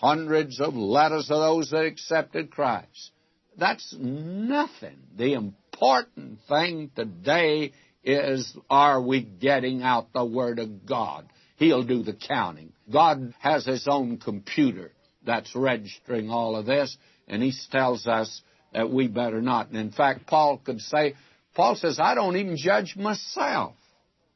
[0.00, 3.12] hundreds of letters of those that accepted Christ.
[3.56, 4.98] That's nothing.
[5.16, 7.72] The important thing today
[8.04, 11.28] is are we getting out the Word of God?
[11.56, 12.72] He'll do the counting.
[12.90, 14.92] God has His own computer
[15.24, 16.96] that's registering all of this,
[17.28, 18.42] and He tells us
[18.72, 19.68] that we better not.
[19.68, 21.14] And in fact, Paul could say,
[21.54, 23.74] Paul says, I don't even judge myself.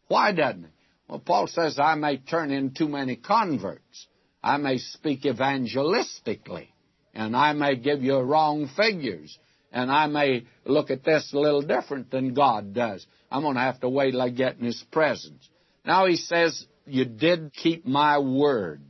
[0.08, 0.70] Why doesn't he?
[1.08, 4.06] Well, Paul says, I may turn in too many converts.
[4.42, 6.68] I may speak evangelistically,
[7.16, 9.36] and I may give you wrong figures,
[9.72, 13.06] and I may look at this a little different than God does.
[13.30, 15.48] I'm going to have to wait till I get in His presence.
[15.84, 18.82] Now he says, You did keep my word.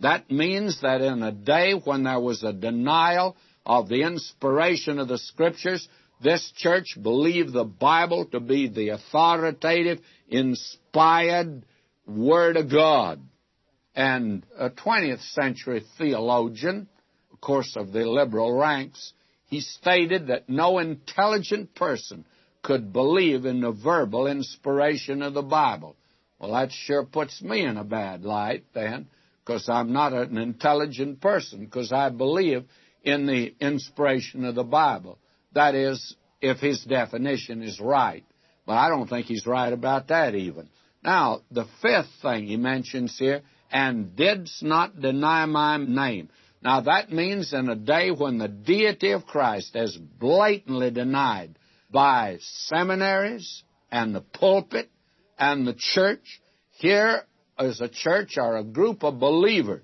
[0.00, 3.36] That means that in a day when there was a denial
[3.66, 5.86] of the inspiration of the Scriptures,
[6.22, 11.66] this church believed the Bible to be the authoritative, inspired
[12.06, 13.20] Word of God.
[13.94, 16.88] And a 20th century theologian,
[17.40, 19.12] course, of the liberal ranks,
[19.46, 22.24] he stated that no intelligent person
[22.62, 25.96] could believe in the verbal inspiration of the Bible.
[26.38, 29.08] Well, that sure puts me in a bad light then,
[29.44, 32.64] because I'm not an intelligent person, because I believe
[33.02, 35.18] in the inspiration of the Bible.
[35.52, 38.24] That is, if his definition is right.
[38.66, 40.68] But I don't think he's right about that even.
[41.02, 46.28] Now, the fifth thing he mentions here, and didst not deny my name.
[46.62, 51.58] Now that means in a day when the deity of Christ is blatantly denied
[51.90, 54.90] by seminaries and the pulpit
[55.38, 56.40] and the church,
[56.72, 57.22] here
[57.58, 59.82] is a church or a group of believers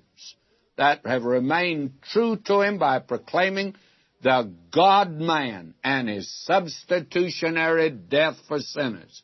[0.77, 3.75] that have remained true to him by proclaiming
[4.21, 9.23] the God man and his substitutionary death for sinners.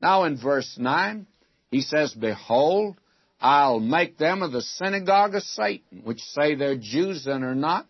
[0.00, 1.26] Now in verse 9,
[1.70, 2.96] he says, Behold,
[3.44, 7.86] I'll make them of the synagogue of Satan, which say they're Jews and are not,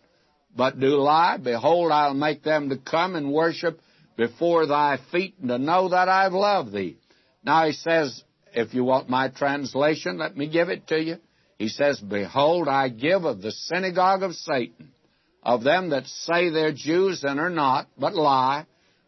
[0.53, 1.37] but do lie.
[1.37, 3.79] Behold, I'll make them to come and worship
[4.17, 6.97] before thy feet and to know that I've loved thee.
[7.41, 8.21] Now he says,
[8.53, 11.19] if you want my translation, let me give it to you.
[11.57, 14.91] He says, Behold, I give of the synagogue of Satan,
[15.41, 18.65] of them that say they're Jews and are not, but lie.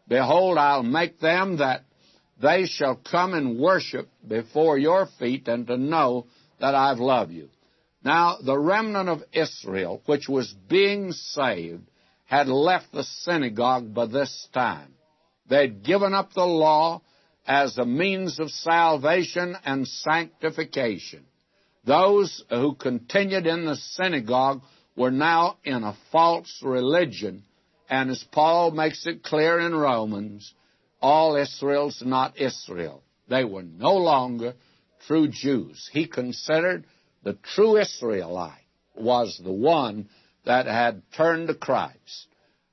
[0.08, 1.84] Behold, I'll make them that
[2.40, 6.24] they shall come and worship before your feet and to know
[6.60, 7.48] that I've loved you.
[8.04, 11.90] Now, the remnant of Israel, which was being saved,
[12.26, 14.94] had left the synagogue by this time.
[15.48, 17.02] They'd given up the law
[17.46, 21.24] as a means of salvation and sanctification.
[21.84, 24.60] Those who continued in the synagogue
[24.94, 27.44] were now in a false religion,
[27.88, 30.52] and as Paul makes it clear in Romans,
[31.00, 33.02] all Israel's not Israel.
[33.28, 34.54] They were no longer
[35.06, 35.88] true Jews.
[35.92, 36.84] He considered
[37.22, 40.08] the true Israelite was the one
[40.44, 42.26] that had turned to Christ.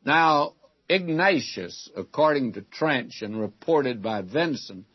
[0.06, 0.54] Now,
[0.88, 4.86] Ignatius, according to Trench and reported by Vincent,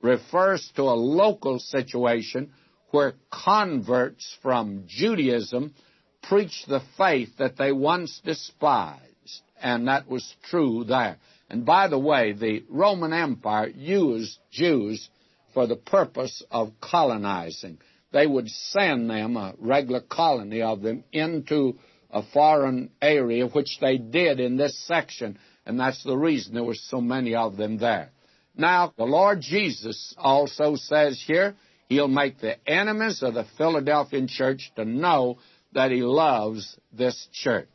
[0.00, 2.52] refers to a local situation
[2.90, 5.74] where converts from Judaism
[6.22, 11.18] preached the faith that they once despised, and that was true there.
[11.50, 15.08] And by the way, the Roman Empire used Jews
[15.52, 17.78] for the purpose of colonizing.
[18.12, 21.78] They would send them, a regular colony of them, into
[22.10, 26.74] a foreign area, which they did in this section, and that's the reason there were
[26.74, 28.10] so many of them there.
[28.54, 31.54] Now, the Lord Jesus also says here,
[31.88, 35.38] He'll make the enemies of the Philadelphian church to know
[35.72, 37.68] that He loves this church.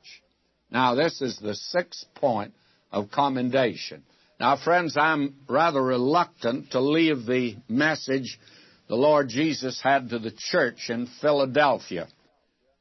[0.72, 2.54] Now, this is the sixth point
[2.92, 4.04] of commendation.
[4.40, 8.40] Now, friends, I'm rather reluctant to leave the message
[8.88, 12.08] the Lord Jesus had to the church in Philadelphia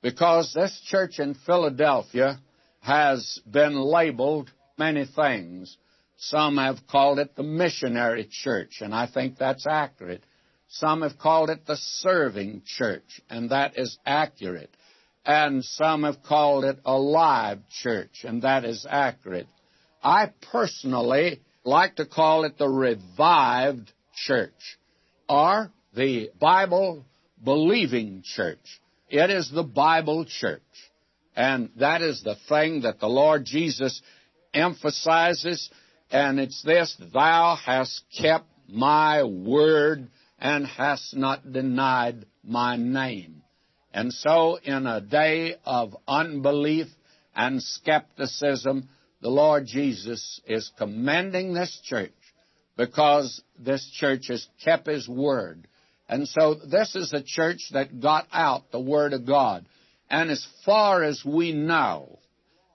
[0.02, 2.38] because this church in Philadelphia
[2.80, 5.76] has been labeled many things.
[6.18, 10.24] Some have called it the missionary church, and I think that's accurate.
[10.68, 14.70] Some have called it the serving church, and that is accurate.
[15.24, 19.48] And some have called it a live church, and that is accurate.
[20.02, 24.78] I personally like to call it the revived church
[25.28, 27.04] or the Bible
[27.42, 28.80] believing church.
[29.08, 30.62] It is the Bible church.
[31.34, 34.00] And that is the thing that the Lord Jesus
[34.54, 35.68] emphasizes.
[36.10, 40.08] And it's this, thou hast kept my word
[40.38, 43.42] and hast not denied my name.
[43.92, 46.86] And so, in a day of unbelief
[47.34, 48.88] and skepticism,
[49.20, 52.12] the Lord Jesus is commanding this church
[52.76, 55.66] because this church has kept His Word.
[56.08, 59.66] And so this is a church that got out the Word of God.
[60.08, 62.18] And as far as we know,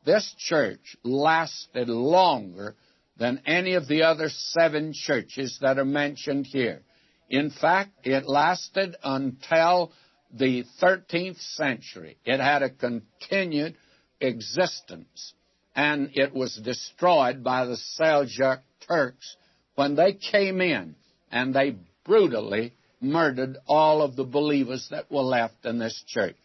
[0.05, 2.75] this church lasted longer
[3.17, 6.81] than any of the other seven churches that are mentioned here.
[7.29, 9.91] In fact, it lasted until
[10.33, 12.17] the 13th century.
[12.25, 13.75] It had a continued
[14.19, 15.33] existence,
[15.76, 19.36] and it was destroyed by the Seljuk Turks
[19.76, 20.95] when they came in
[21.32, 26.36] and they brutally murdered all of the believers that were left in this church.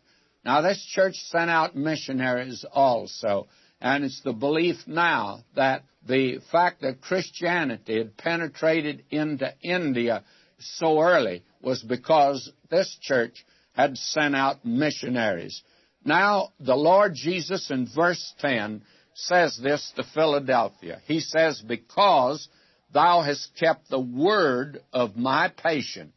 [0.44, 3.48] Now, this church sent out missionaries also,
[3.80, 10.22] and it's the belief now that the fact that Christianity had penetrated into India
[10.58, 15.62] so early was because this church had sent out missionaries.
[16.04, 18.82] Now, the Lord Jesus in verse 10
[19.16, 21.00] says this to Philadelphia.
[21.06, 22.48] He says, Because
[22.92, 26.12] thou hast kept the word of my patience.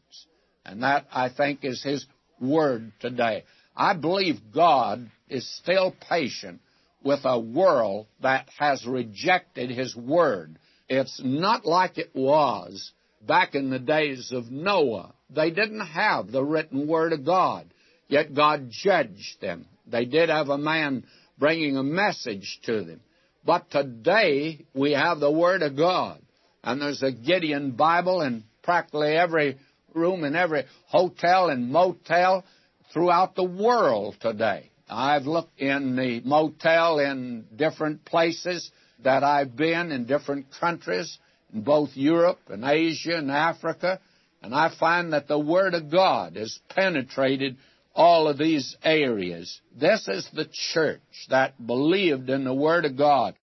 [0.64, 2.04] And that, I think, is his
[2.40, 3.44] word today.
[3.74, 6.60] I believe God is still patient
[7.02, 10.58] with a world that has rejected his word.
[10.88, 12.92] It's not like it was
[13.26, 15.14] back in the days of Noah.
[15.30, 17.72] They didn't have the written word of God,
[18.08, 19.66] yet God judged them.
[19.86, 21.04] They did have a man
[21.40, 23.00] bringing a message to them.
[23.44, 26.20] But today we have the word of God.
[26.62, 29.58] And there's a Gideon Bible in practically every
[29.94, 32.44] room in every hotel and motel
[32.92, 34.70] throughout the world today.
[34.88, 38.70] I've looked in the motel in different places
[39.02, 41.18] that I've been in different countries
[41.52, 44.00] in both Europe and Asia and Africa,
[44.42, 47.56] and I find that the Word of God has penetrated
[48.00, 49.60] all of these areas.
[49.78, 53.34] This is the church that believed in the Word of God.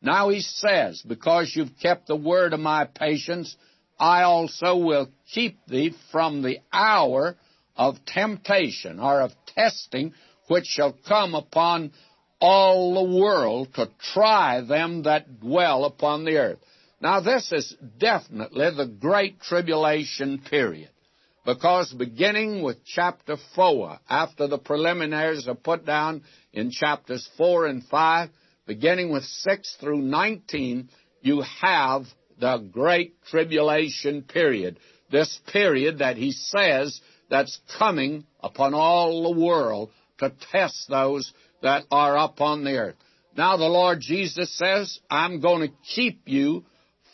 [0.00, 3.56] Now he says, Because you've kept the word of my patience,
[3.98, 7.34] I also will keep thee from the hour
[7.74, 10.14] of temptation or of testing
[10.46, 11.90] which shall come upon
[12.40, 16.58] all the world to try them that dwell upon the earth.
[17.00, 20.90] Now, this is definitely the great tribulation period.
[21.46, 27.84] Because beginning with chapter 4, after the preliminaries are put down in chapters 4 and
[27.84, 28.30] 5,
[28.66, 30.88] beginning with 6 through 19,
[31.20, 32.02] you have
[32.40, 34.80] the great tribulation period.
[35.12, 41.32] This period that he says that's coming upon all the world to test those
[41.62, 42.96] that are up on the earth.
[43.36, 46.64] Now the Lord Jesus says, I'm going to keep you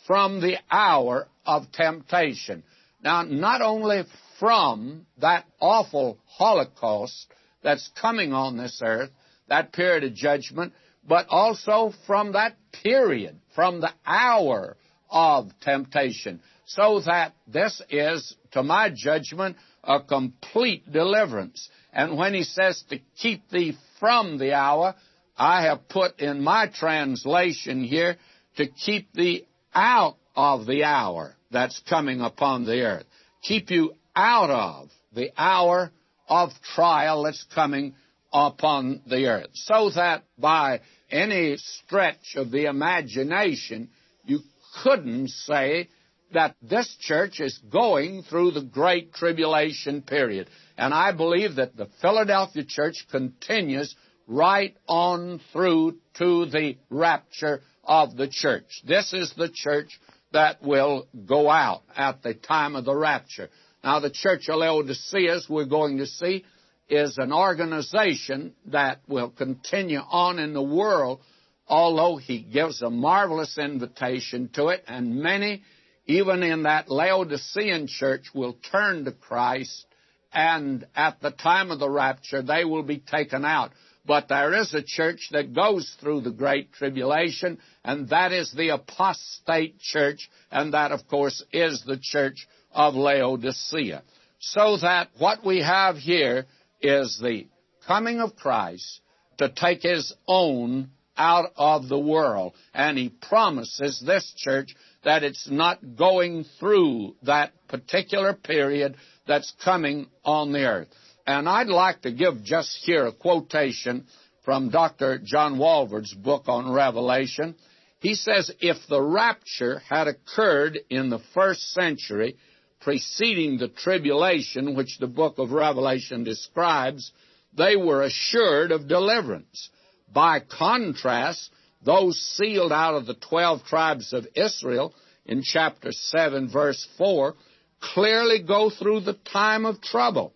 [0.07, 2.63] from the hour of temptation.
[3.03, 4.03] Now, not only
[4.39, 7.27] from that awful Holocaust
[7.61, 9.09] that's coming on this earth,
[9.49, 10.73] that period of judgment,
[11.07, 14.77] but also from that period, from the hour
[15.09, 16.41] of temptation.
[16.65, 21.69] So that this is, to my judgment, a complete deliverance.
[21.91, 24.95] And when he says to keep thee from the hour,
[25.37, 28.15] I have put in my translation here
[28.55, 33.05] to keep thee out of the hour that's coming upon the earth.
[33.43, 35.91] Keep you out of the hour
[36.27, 37.95] of trial that's coming
[38.33, 39.49] upon the earth.
[39.53, 43.89] So that by any stretch of the imagination,
[44.25, 44.39] you
[44.83, 45.89] couldn't say
[46.33, 50.49] that this church is going through the great tribulation period.
[50.77, 53.95] And I believe that the Philadelphia church continues
[54.27, 58.81] right on through to the rapture of the church.
[58.85, 59.99] This is the church
[60.33, 63.49] that will go out at the time of the rapture.
[63.83, 66.43] Now, the church of Laodicea, we're going to see,
[66.89, 71.21] is an organization that will continue on in the world,
[71.67, 75.63] although he gives a marvelous invitation to it, and many,
[76.05, 79.85] even in that Laodicean church, will turn to Christ,
[80.33, 83.71] and at the time of the rapture, they will be taken out.
[84.05, 88.69] But there is a church that goes through the Great Tribulation, and that is the
[88.69, 94.03] apostate church, and that, of course, is the church of Laodicea.
[94.39, 96.45] So that what we have here
[96.81, 97.47] is the
[97.87, 98.99] coming of Christ
[99.37, 102.53] to take his own out of the world.
[102.73, 108.95] And he promises this church that it's not going through that particular period
[109.27, 110.87] that's coming on the earth.
[111.25, 114.05] And I'd like to give just here a quotation
[114.43, 115.19] from Dr.
[115.23, 117.55] John Walvoord's book on Revelation.
[117.99, 122.35] He says, if the rapture had occurred in the first century,
[122.81, 127.13] preceding the tribulation which the book of Revelation describes,
[127.55, 129.69] they were assured of deliverance.
[130.11, 131.49] By contrast,
[131.85, 134.93] those sealed out of the twelve tribes of Israel
[135.25, 137.35] in chapter 7, verse 4,
[137.79, 140.33] clearly go through the time of trouble.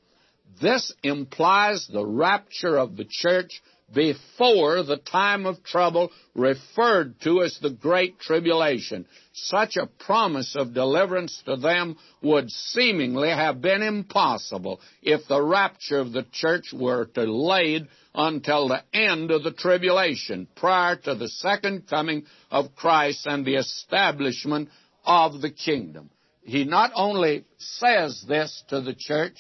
[0.62, 3.62] This implies the rapture of the church
[3.94, 9.06] before the time of trouble referred to as the Great Tribulation.
[9.34, 16.00] Such a promise of deliverance to them would seemingly have been impossible if the rapture
[16.00, 21.88] of the church were delayed until the end of the tribulation, prior to the second
[21.88, 24.70] coming of Christ and the establishment
[25.06, 26.10] of the kingdom.
[26.44, 29.38] He not only says this to the church,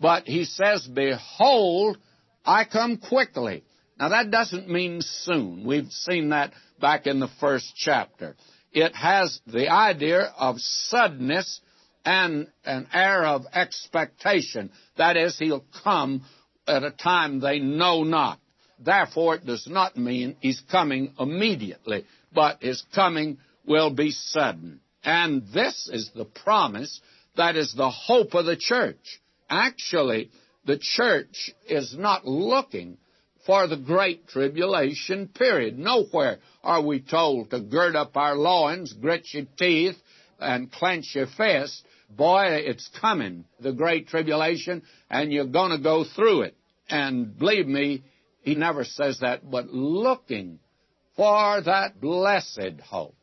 [0.00, 1.98] but he says, Behold,
[2.44, 3.64] I come quickly.
[3.98, 5.66] Now that doesn't mean soon.
[5.66, 8.36] We've seen that back in the first chapter.
[8.72, 11.60] It has the idea of suddenness
[12.04, 14.70] and an air of expectation.
[14.96, 16.24] That is, he'll come
[16.66, 18.38] at a time they know not.
[18.78, 24.80] Therefore, it does not mean he's coming immediately, but his coming will be sudden.
[25.02, 27.00] And this is the promise
[27.36, 29.20] that is the hope of the church.
[29.48, 30.30] Actually,
[30.64, 32.98] the church is not looking
[33.46, 35.78] for the great tribulation period.
[35.78, 39.96] Nowhere are we told to gird up our loins, grit your teeth,
[40.40, 41.84] and clench your fist.
[42.10, 46.56] Boy, it's coming, the great tribulation, and you're going to go through it.
[46.88, 48.02] And believe me,
[48.42, 50.58] he never says that, but looking
[51.16, 53.16] for that blessed hope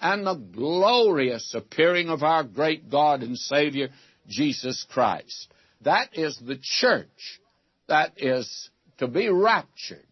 [0.00, 3.88] and the glorious appearing of our great God and Savior,
[4.28, 5.48] Jesus Christ.
[5.82, 7.40] That is the church
[7.88, 10.06] that is to be raptured,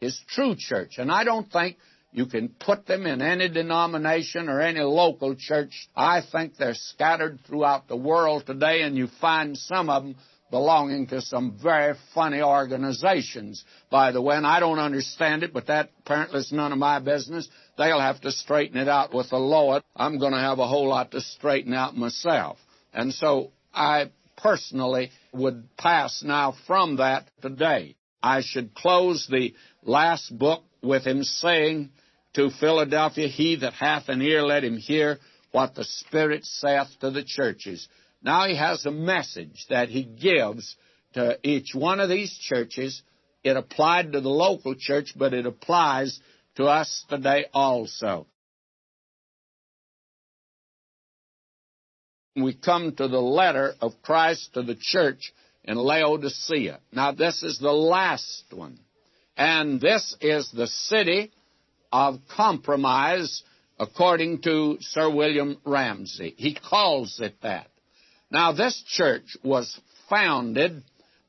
[0.00, 0.98] his true church.
[0.98, 1.76] And I don't think
[2.12, 5.88] you can put them in any denomination or any local church.
[5.96, 10.16] I think they're scattered throughout the world today, and you find some of them
[10.50, 15.66] belonging to some very funny organizations, by the way, and I don't understand it, but
[15.66, 17.48] that apparently is none of my business.
[17.76, 19.82] They'll have to straighten it out with the Lord.
[19.96, 22.58] I'm going to have a whole lot to straighten out myself.
[22.94, 27.96] And so I personally would pass now from that today.
[28.22, 31.90] I should close the last book with him saying
[32.34, 35.18] to Philadelphia, He that hath an ear, let him hear
[35.52, 37.86] what the Spirit saith to the churches.
[38.22, 40.76] Now he has a message that he gives
[41.12, 43.02] to each one of these churches.
[43.42, 46.18] It applied to the local church, but it applies
[46.56, 48.26] to us today also.
[52.36, 55.32] We come to the letter of Christ to the church
[55.62, 56.80] in Laodicea.
[56.92, 58.80] Now, this is the last one.
[59.36, 61.32] And this is the city
[61.92, 63.42] of compromise,
[63.78, 66.34] according to Sir William Ramsay.
[66.36, 67.68] He calls it that.
[68.30, 69.78] Now, this church was
[70.10, 70.82] founded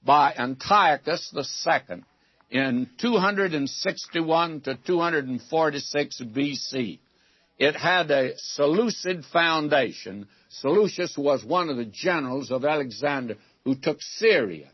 [0.03, 2.03] by Antiochus II
[2.49, 6.99] in 261 to 246 BC.
[7.57, 10.27] It had a Seleucid foundation.
[10.49, 14.69] Seleucus was one of the generals of Alexander who took Syria,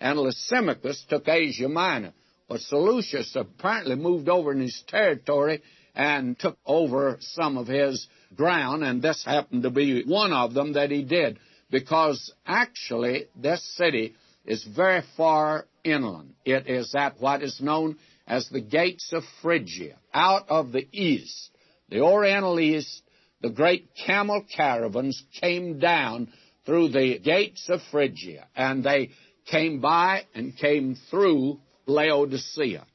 [0.00, 2.12] and Lysimachus took Asia Minor.
[2.48, 5.62] But Seleucus apparently moved over in his territory
[5.94, 10.72] and took over some of his ground, and this happened to be one of them
[10.72, 11.38] that he did
[11.70, 14.14] because actually this city
[14.44, 16.34] is very far inland.
[16.44, 17.96] It is at what is known
[18.26, 19.96] as the gates of Phrygia.
[20.12, 21.50] Out of the east,
[21.88, 23.02] the Oriental East,
[23.40, 26.32] the great camel caravans came down
[26.66, 29.10] through the gates of Phrygia, and they
[29.46, 32.86] came by and came through Laodicea.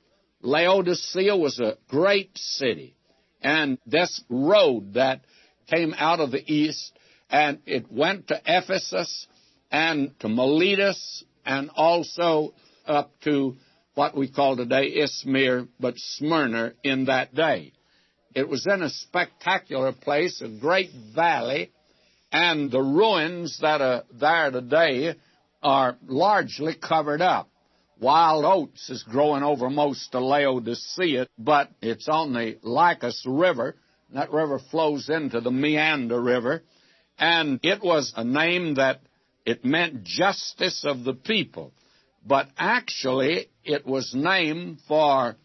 [0.42, 2.96] Laodicea was a great city,
[3.42, 5.22] and this road that
[5.68, 6.92] came out of the east
[7.30, 9.28] and it went to Ephesus
[9.72, 12.54] and to Miletus and also
[12.86, 13.56] up to
[13.96, 17.74] what we call today Izmir, but Smyrna in that day.
[18.36, 21.72] It was in a spectacular place, a great valley,
[22.32, 25.16] and the ruins that are there today
[25.64, 27.50] are largely covered up.
[28.00, 33.76] Wild oats is growing over most of Laodicea, but it's on the Lycus River.
[34.14, 36.62] That river flows into the Meander River
[37.18, 39.02] and it was a name that
[39.46, 41.72] it meant justice of the people.
[42.26, 45.36] But actually, it was named for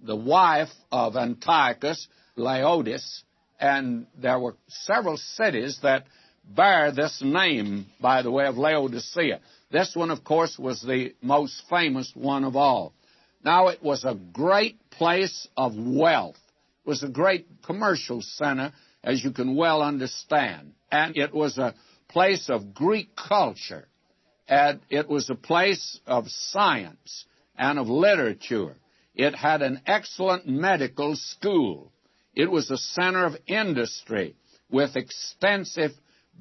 [0.00, 2.06] the wife of Antiochus,
[2.38, 3.22] Laodice,
[3.60, 6.04] and there were several cities that
[6.44, 9.40] bear this name, by the way, of Laodicea.
[9.70, 12.94] This one, of course, was the most famous one of all.
[13.44, 16.38] Now, it was a great place of wealth.
[16.84, 18.72] It was a great commercial center,
[19.04, 21.74] as you can well understand and it was a
[22.08, 23.86] place of Greek culture.
[24.50, 27.26] and it was a place of science
[27.58, 28.76] and of literature.
[29.14, 31.92] It had an excellent medical school.
[32.38, 34.36] It was a center of industry
[34.70, 35.90] with extensive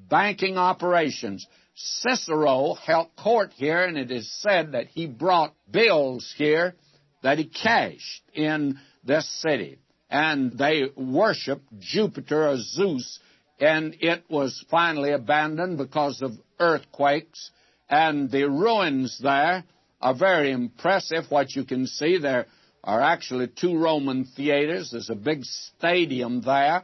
[0.07, 1.47] banking operations.
[1.73, 6.75] Cicero held court here, and it is said that he brought bills here
[7.23, 9.79] that he cashed in this city.
[10.07, 13.19] And they worshiped Jupiter or Zeus,
[13.59, 17.49] and it was finally abandoned because of earthquakes.
[17.89, 19.63] And the ruins there
[19.99, 21.23] are very impressive.
[21.29, 22.45] What you can see there
[22.87, 24.91] are actually two Roman theaters.
[24.91, 26.83] There's a big stadium there,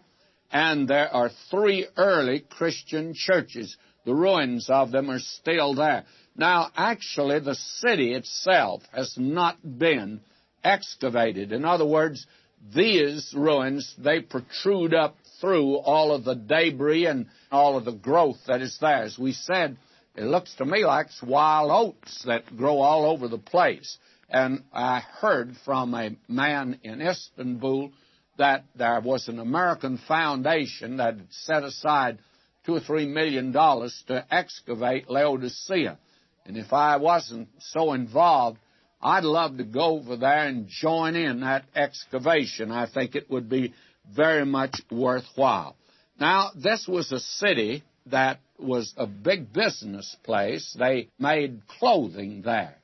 [0.52, 3.78] and there are three early Christian churches.
[4.06, 6.04] The ruins of them are still there.
[6.36, 10.20] Now, actually, the city itself has not been
[10.62, 11.54] excavated.
[11.54, 12.28] In other words,
[12.76, 18.40] these ruins, they protrude up through all of the debris and all of the growth
[18.48, 19.04] that is there.
[19.04, 19.78] As we said,
[20.16, 23.98] it looks to me like wild oats that grow all over the place.
[24.34, 27.92] And I heard from a man in Istanbul
[28.40, 32.18] that there was an American foundation that had set aside
[32.66, 36.00] two or three million dollars to excavate Laodicea.
[36.48, 38.58] And if I wasn't so involved,
[39.00, 42.72] I'd love to go over there and join in that excavation.
[42.72, 43.76] I think it would be
[44.16, 45.76] very much worthwhile.
[46.20, 50.76] Now, this was a city that was a big business place.
[50.78, 52.78] They made clothing there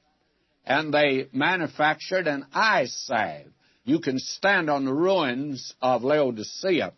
[0.69, 3.47] and they manufactured an eye salve.
[3.83, 6.93] You can stand on the ruins of Laodicea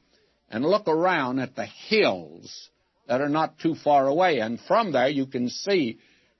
[0.50, 2.70] and look around at the hills
[3.08, 6.00] that are not too far away, and from there you can see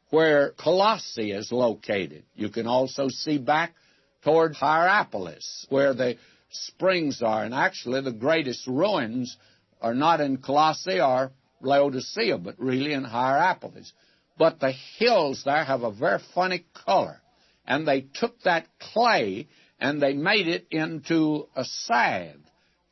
[0.10, 2.24] where Colossae is located.
[2.36, 3.76] You can also see back
[4.26, 6.18] toward Hierapolis, where the
[6.50, 9.38] springs are, and actually the greatest ruins
[9.82, 13.94] are not in Colossae or Laodicea, but really in Hierapolis.
[14.38, 17.22] But the hills there have a very funny color.
[17.66, 19.48] And they took that clay
[19.80, 22.38] and they made it into a salve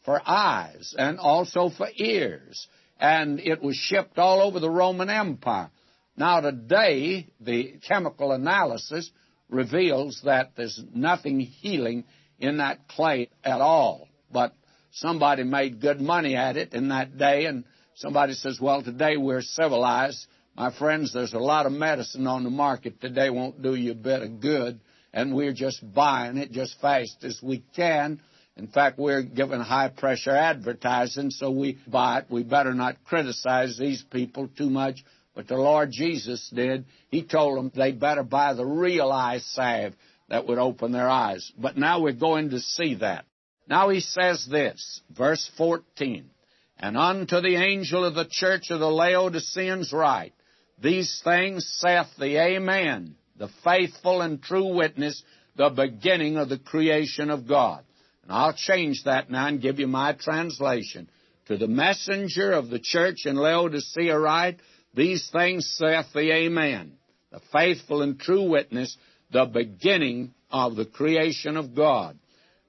[0.06, 2.68] for eyes and also for ears.
[3.00, 5.70] And it was shipped all over the Roman Empire.
[6.18, 9.10] Now, today, the chemical analysis
[9.50, 12.04] reveals that there's nothing healing
[12.40, 14.08] in that clay at all.
[14.32, 14.54] But
[14.92, 17.64] somebody made good money at it in that day, and
[17.96, 20.26] somebody says, well, today we're civilized
[20.60, 23.95] my friends, there's a lot of medicine on the market today won't do you a
[23.95, 24.82] bit of good,
[25.14, 28.20] and we're just buying it just fast as we can.
[28.57, 32.26] In fact, we're given high pressure advertising, so we buy it.
[32.30, 35.01] We better not criticize these people too much.
[35.34, 36.84] But the Lord Jesus did.
[37.07, 39.93] He told them they better buy the real eye salve
[40.28, 41.49] that would open their eyes.
[41.57, 43.24] But now we're going to see that.
[43.70, 46.30] Now he says this, verse 14,
[46.78, 50.34] And unto the angel of the church of the Laodiceans write,
[50.82, 55.21] these things saith the Amen, the faithful and true witness,
[55.55, 57.84] the beginning of the creation of God.
[58.23, 61.09] And I'll change that now and give you my translation.
[61.47, 64.59] To the messenger of the church in Laodicea write,
[64.93, 66.93] These things saith the Amen,
[67.32, 68.95] the faithful and true witness,
[69.32, 72.17] the beginning of the creation of God.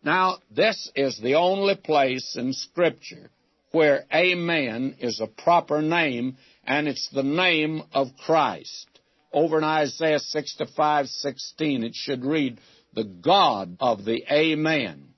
[0.03, 3.31] Now, this is the only place in Scripture
[3.73, 8.87] where Amen is a proper name and it's the name of Christ.
[9.33, 12.59] Over in Isaiah 65:16, it should read,
[12.95, 15.15] "The God of the Amen."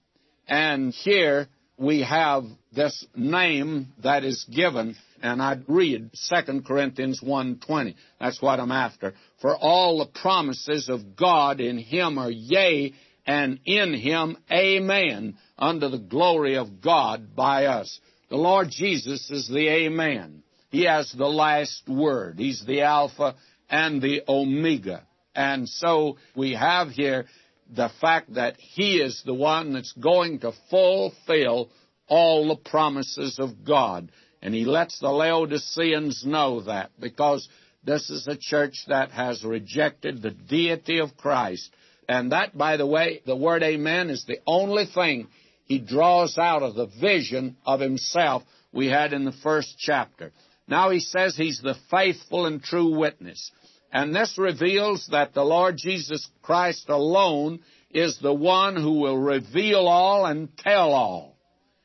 [0.47, 7.97] And here we have this name that is given, and I'd read 2 Corinthians 1:20.
[8.21, 9.15] That's what I'm after.
[9.41, 12.93] For all the promises of God in Him are yea,
[13.27, 18.01] and in Him Amen, unto the glory of God by us.
[18.29, 20.43] The Lord Jesus is the Amen.
[20.73, 22.39] He has the last word.
[22.39, 23.37] He's the Alpha
[23.69, 25.07] and the Omega.
[25.37, 27.27] And so we have here
[27.71, 31.69] the fact that He is the one that's going to fulfill
[32.09, 34.11] all the promises of God.
[34.41, 37.47] And He lets the Laodiceans know that because
[37.85, 41.71] this is a church that has rejected the deity of Christ.
[42.09, 45.29] And that, by the way, the word amen is the only thing
[45.67, 48.43] he draws out of the vision of himself
[48.73, 50.33] we had in the first chapter.
[50.69, 53.51] Now he says he's the faithful and true witness.
[53.93, 57.61] And this reveals that the Lord Jesus Christ alone
[57.91, 61.37] is the one who will reveal all and tell all.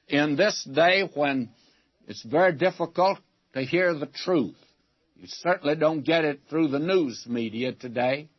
[0.07, 1.49] In this day when
[2.07, 3.19] it's very difficult
[3.53, 4.55] to hear the truth,
[5.17, 8.30] you certainly don't get it through the news media today,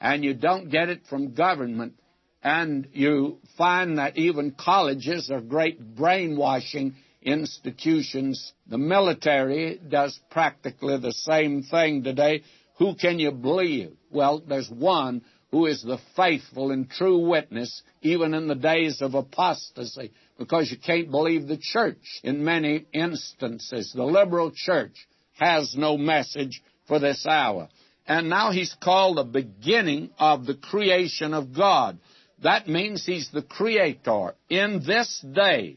[0.00, 1.94] and you don't get it from government,
[2.42, 8.52] and you find that even colleges are great brainwashing institutions.
[8.66, 12.42] The military does practically the same thing today.
[12.78, 13.90] who can you believe?
[14.10, 19.14] Well, there's one who is the faithful and true witness even in the days of
[19.14, 23.92] apostasy because you can't believe the church in many instances.
[23.94, 24.94] The liberal church
[25.38, 27.68] has no message for this hour.
[28.06, 31.98] And now he's called the beginning of the creation of God.
[32.42, 35.76] That means he's the creator in this day,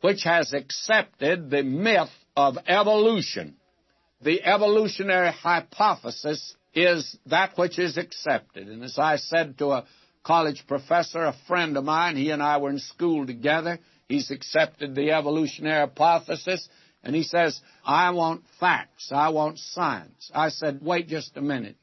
[0.00, 3.56] which has accepted the myth of evolution.
[4.22, 8.68] The evolutionary hypothesis is that which is accepted.
[8.68, 9.86] And as I said to a
[10.24, 13.78] college professor, a friend of mine, he and I were in school together.
[14.08, 16.68] He's accepted the evolutionary hypothesis,
[17.02, 19.10] and he says, I want facts.
[19.12, 20.30] I want science.
[20.34, 21.76] I said, wait just a minute.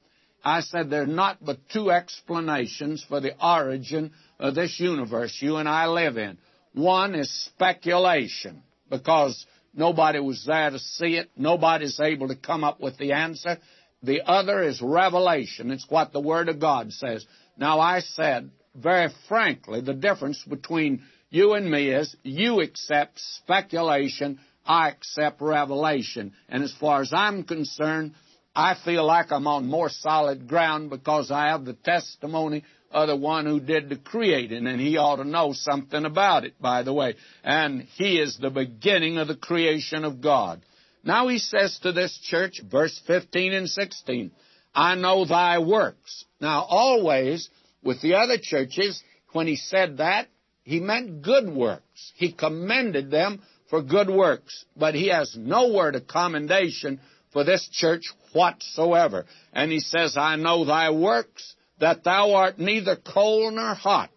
[0.43, 5.57] I said, there are not but two explanations for the origin of this universe you
[5.57, 6.37] and I live in.
[6.75, 11.31] One is speculation, because nobody was there to see it.
[11.37, 13.57] Nobody's able to come up with the answer.
[14.03, 15.71] The other is revelation.
[15.71, 17.25] It's what the Word of God says.
[17.57, 24.39] Now, I said very frankly, the difference between you and me is you accept speculation,
[24.65, 26.33] I accept revelation.
[26.49, 28.13] And as far as I'm concerned,
[28.55, 33.15] I feel like I'm on more solid ground because I have the testimony of the
[33.15, 36.93] one who did the creating, and he ought to know something about it, by the
[36.93, 37.15] way.
[37.43, 40.61] And he is the beginning of the creation of God.
[41.03, 44.31] Now he says to this church, verse 15 and 16,
[44.73, 46.25] I know thy works.
[46.41, 47.49] Now always,
[47.83, 50.27] with the other churches, when he said that,
[50.63, 52.11] he meant good works.
[52.15, 54.65] He commended them for good works.
[54.75, 56.99] But he has no word of commendation
[57.31, 59.25] for this church whatsoever.
[59.53, 64.09] And he says, I know thy works, that thou art neither cold nor hot.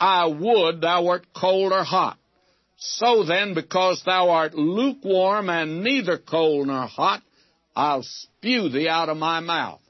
[0.00, 2.18] I would thou wert cold or hot.
[2.76, 7.22] So then, because thou art lukewarm and neither cold nor hot,
[7.74, 9.80] I'll spew thee out of my mouth.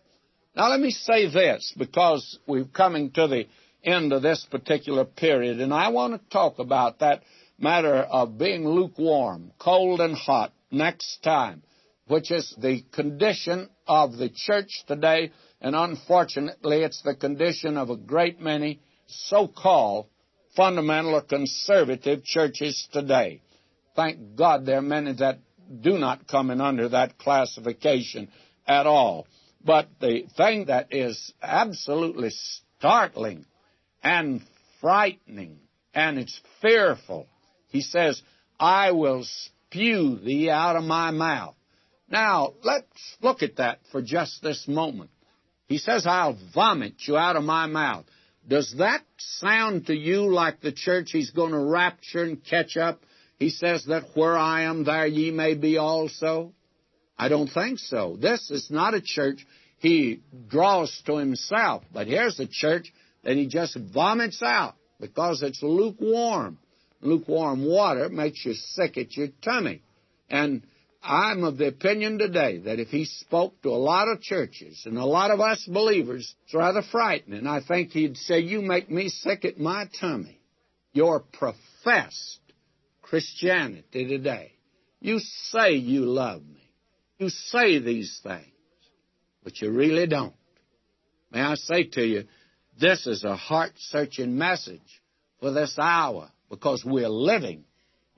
[0.56, 3.46] Now let me say this, because we're coming to the
[3.84, 7.22] end of this particular period, and I want to talk about that
[7.58, 11.62] matter of being lukewarm, cold and hot, next time,
[12.06, 17.96] which is the condition of the church today, and unfortunately it's the condition of a
[17.96, 20.06] great many so-called
[20.54, 23.40] fundamental or conservative churches today.
[23.96, 25.38] Thank God there are many that
[25.80, 28.28] do not come in under that classification
[28.66, 29.26] at all.
[29.64, 32.30] But the thing that is absolutely
[32.78, 33.44] startling
[34.02, 34.42] and
[34.80, 35.58] frightening
[35.94, 37.26] and it's fearful,
[37.68, 38.22] he says,
[38.60, 41.54] I will spew thee out of my mouth.
[42.10, 42.86] Now, let's
[43.20, 45.10] look at that for just this moment.
[45.66, 48.06] He says, I'll vomit you out of my mouth.
[48.48, 53.02] Does that sound to you like the church he's going to rapture and catch up?
[53.38, 56.52] He says that where I am, there ye may be also.
[57.18, 58.16] I don't think so.
[58.18, 59.46] This is not a church
[59.78, 62.92] he draws to himself, but here's a church
[63.22, 66.58] that he just vomits out because it's lukewarm.
[67.00, 69.82] Lukewarm water makes you sick at your tummy.
[70.30, 70.62] And
[71.02, 74.98] I'm of the opinion today that if he spoke to a lot of churches and
[74.98, 77.46] a lot of us believers, it's rather frightening.
[77.46, 80.40] I think he'd say, You make me sick at my tummy.
[80.92, 82.40] Your professed
[83.02, 84.52] Christianity today.
[85.00, 85.20] You
[85.50, 86.70] say you love me.
[87.18, 88.46] You say these things,
[89.44, 90.34] but you really don't.
[91.30, 92.24] May I say to you,
[92.80, 95.02] this is a heart searching message
[95.40, 97.64] for this hour because we're living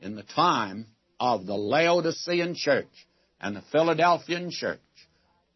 [0.00, 0.86] in the time
[1.20, 3.06] of the Laodicean church
[3.40, 4.80] and the Philadelphian church.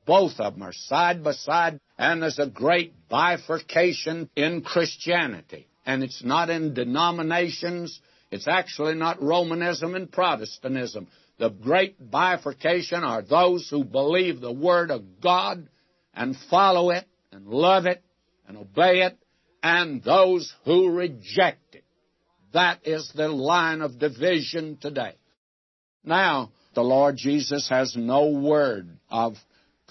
[0.07, 5.67] Both of them are side by side, and there's a great bifurcation in Christianity.
[5.87, 7.99] And it's not in denominations,
[8.31, 11.09] it's actually not Romanism and Protestantism.
[11.39, 15.69] The great bifurcation are those who believe the Word of God
[16.15, 18.03] and follow it and love it
[18.47, 19.17] and obey it,
[19.63, 21.85] and those who reject it.
[22.53, 25.15] That is the line of division today.
[26.05, 29.37] Now, the Lord Jesus has no word of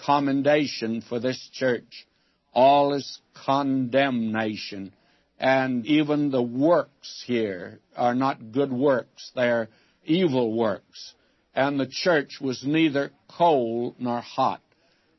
[0.05, 2.05] commendation for this church.
[2.53, 4.93] All is condemnation.
[5.39, 9.69] And even the works here are not good works, they're
[10.05, 11.13] evil works.
[11.55, 14.61] And the church was neither cold nor hot.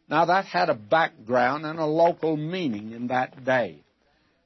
[0.09, 3.83] Now, that had a background and a local meaning in that day.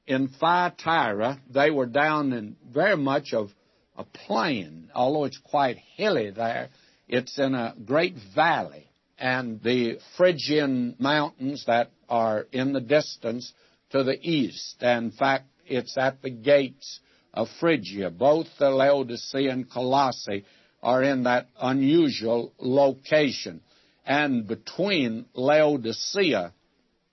[0.07, 3.51] In Thyatira, they were down in very much of
[3.99, 6.69] a plain, although it's quite hilly there.
[7.09, 8.89] It's in a great valley,
[9.19, 13.53] and the Phrygian mountains that are in the distance
[13.91, 14.83] to the east.
[14.83, 17.01] In fact, it's at the gates
[17.35, 18.11] of Phrygia.
[18.11, 20.45] Both the Laodicea and Colossae
[20.83, 23.61] are in that unusual location.
[24.07, 26.53] And between Laodicea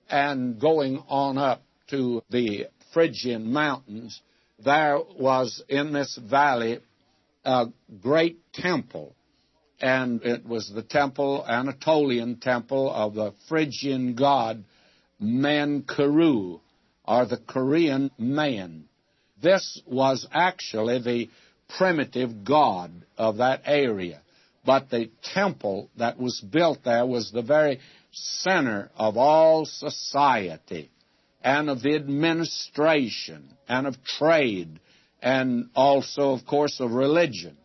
[0.10, 4.22] and going on up to the Phrygian mountains,
[4.60, 6.80] there was in this valley
[7.43, 7.68] a
[8.01, 9.16] great temple.
[9.82, 14.64] And it was the temple, Anatolian temple of the Phrygian god
[15.22, 16.60] Menkaru,
[17.06, 18.86] or the Carian man.
[19.41, 21.30] This was actually the
[21.78, 24.22] primitive god of that area.
[24.66, 27.80] But the temple that was built there was the very
[28.12, 30.89] center of all society
[31.46, 34.80] and of the administration and of trade
[35.22, 37.56] and also, of course, of religion.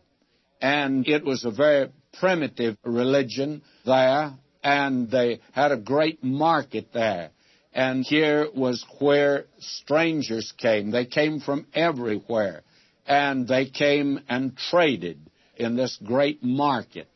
[0.61, 7.31] And it was a very primitive religion there, and they had a great market there.
[7.73, 10.91] And here was where strangers came.
[10.91, 12.61] They came from everywhere.
[13.07, 15.19] And they came and traded
[15.55, 17.07] in this great market.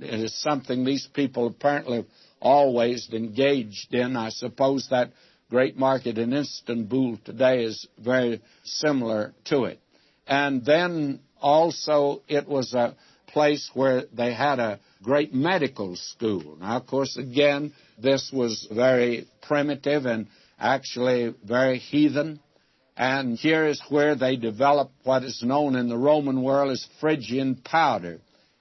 [0.00, 2.06] It is something these people apparently
[2.40, 4.16] always engaged in.
[4.16, 5.10] I suppose that
[5.50, 9.80] great market in Istanbul today is very similar to it.
[10.26, 12.96] And then also it was a
[13.28, 16.56] place where they had a great medical school.
[16.60, 20.28] Now, of course, again, this was very primitive and
[20.58, 22.40] actually very heathen.
[22.96, 27.56] And here is where they developed what is known in the Roman world as Phrygian
[27.56, 28.20] powder.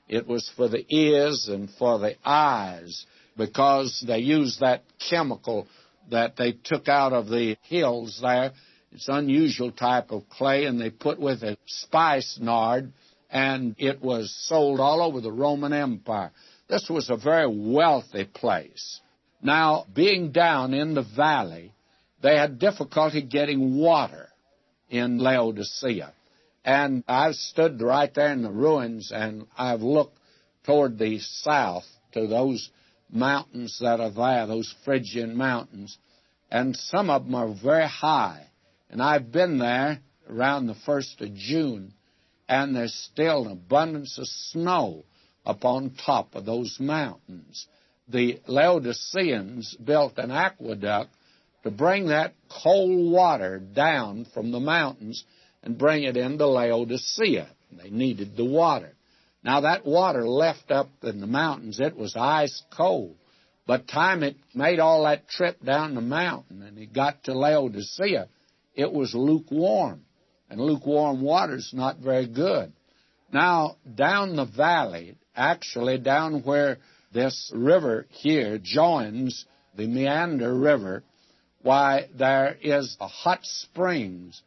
[0.10, 3.06] It was for the ears and for the eyes
[3.38, 5.68] because they used that chemical
[6.12, 8.52] that they took out of the hills there.
[8.92, 12.92] It's unusual type of clay, and they put with it spikenard,
[13.30, 16.32] and it was sold all over the Roman Empire.
[16.70, 19.00] This was a very wealthy place.
[19.42, 21.74] Now, being down in the valley,
[22.22, 24.30] they had difficulty getting water
[24.90, 26.14] in Laodicea.
[26.64, 30.18] And I've stood right there in the ruins and I've looked
[30.66, 31.84] toward the south
[32.14, 32.70] to those
[33.14, 35.98] mountains that are there, those Phrygian mountains.
[36.52, 38.48] And some of them are very high.
[38.90, 40.00] And I've been there
[40.30, 41.94] around the 1st of June,
[42.48, 45.06] and there's still an abundance of snow
[45.46, 47.68] upon top of those mountains
[48.08, 51.12] the Laodiceans built an aqueduct
[51.64, 52.34] to bring that
[52.64, 55.24] cold water down from the mountains
[55.64, 57.48] and bring it into Laodicea.
[57.72, 58.92] They needed the water.
[59.44, 63.16] Now that water left up in the mountains, it was ice cold.
[63.66, 68.28] But time it made all that trip down the mountain and it got to Laodicea,
[68.76, 70.02] it was lukewarm.
[70.50, 72.74] And lukewarm water's not very good.
[73.32, 76.78] Now, down the valley, actually down where
[77.14, 81.04] this river here joins the Meander River,
[81.62, 84.42] why there is a hot springs,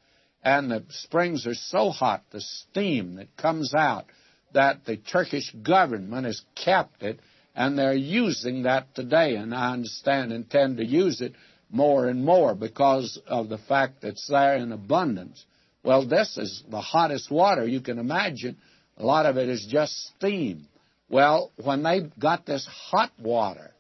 [0.44, 4.06] and the springs are so hot, the steam that comes out,
[4.52, 7.20] that the Turkish government has kept it,
[7.54, 11.32] and they're using that today, and I understand intend to use it
[11.70, 15.44] more and more because of the fact that it's there in abundance.
[15.82, 18.56] Well, this is the hottest water you can imagine.
[18.96, 20.68] A lot of it is just steam.
[21.08, 23.72] Well, when they got this hot water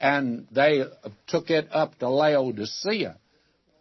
[0.00, 0.84] and they
[1.26, 3.16] took it up to Laodicea,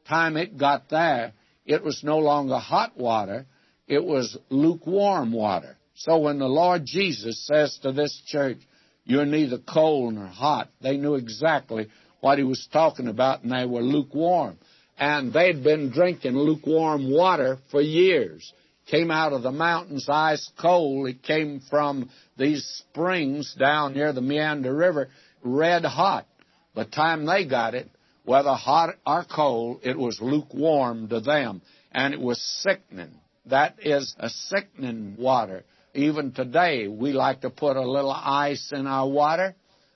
[0.08, 1.34] time it got there,
[1.66, 3.46] it was no longer hot water,
[3.88, 5.77] it was lukewarm water.
[5.98, 8.58] So when the Lord Jesus says to this church,
[9.06, 11.88] you're neither cold nor hot, they knew exactly
[12.20, 14.58] what he was talking about and they were lukewarm.
[15.00, 18.52] And they'd been drinking lukewarm water for years
[18.88, 21.08] came out of the mountains ice cold.
[21.08, 25.10] It came from these springs down near the Meander River,
[25.44, 26.26] red hot.
[26.74, 27.90] By the time they got it,
[28.24, 31.62] whether hot or cold, it was lukewarm to them,
[31.92, 33.16] and it was sickening.
[33.46, 35.64] That is a sickening water.
[35.98, 39.56] Even today, we like to put a little ice in our water,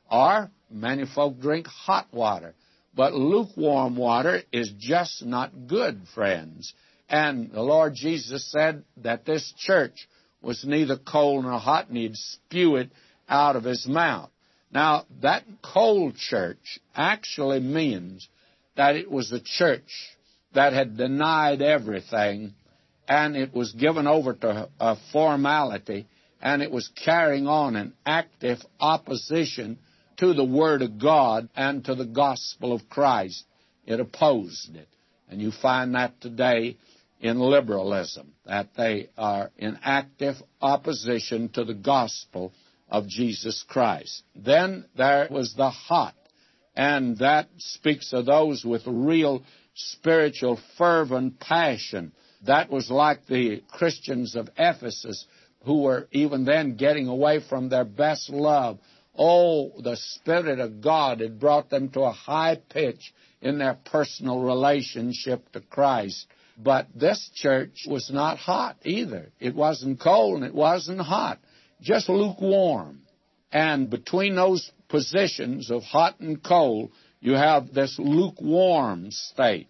[0.09, 2.55] or many folk drink hot water.
[2.95, 6.73] But lukewarm water is just not good, friends.
[7.07, 10.07] And the Lord Jesus said that this church
[10.41, 12.89] was neither cold nor hot, and he'd spew it
[13.29, 14.31] out of his mouth.
[14.71, 18.27] Now, that cold church actually means
[18.75, 20.15] that it was a church
[20.55, 22.55] that had denied everything,
[23.11, 26.07] and it was given over to a formality,
[26.41, 29.77] and it was carrying on an active opposition
[30.15, 33.43] to the Word of God and to the gospel of Christ.
[33.85, 34.87] It opposed it.
[35.29, 36.77] And you find that today
[37.19, 42.53] in liberalism, that they are in active opposition to the gospel
[42.87, 44.23] of Jesus Christ.
[44.37, 46.15] Then there was the hot,
[46.77, 49.43] and that speaks of those with real
[49.75, 52.13] spiritual fervent passion.
[52.45, 55.25] That was like the Christians of Ephesus
[55.63, 58.79] who were even then getting away from their best love
[59.15, 64.39] Oh, the Spirit of God had brought them to a high pitch in their personal
[64.39, 66.27] relationship to Christ.
[66.57, 69.31] But this church was not hot either.
[69.39, 71.39] It wasn't cold and it wasn't hot,
[71.81, 73.01] just lukewarm.
[73.51, 79.67] And between those positions of hot and cold, you have this lukewarm state.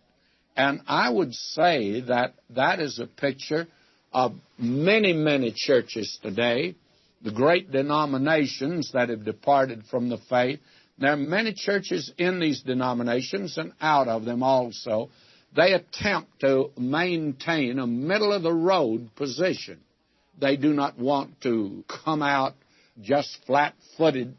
[0.56, 3.68] And I would say that that is a picture
[4.12, 6.76] of many, many churches today,
[7.24, 10.60] the great denominations that have departed from the faith.
[10.98, 15.10] There are many churches in these denominations and out of them also.
[15.56, 19.80] They attempt to maintain a middle of the road position.
[20.40, 22.56] They do not want to come out
[23.02, 24.36] just flat footed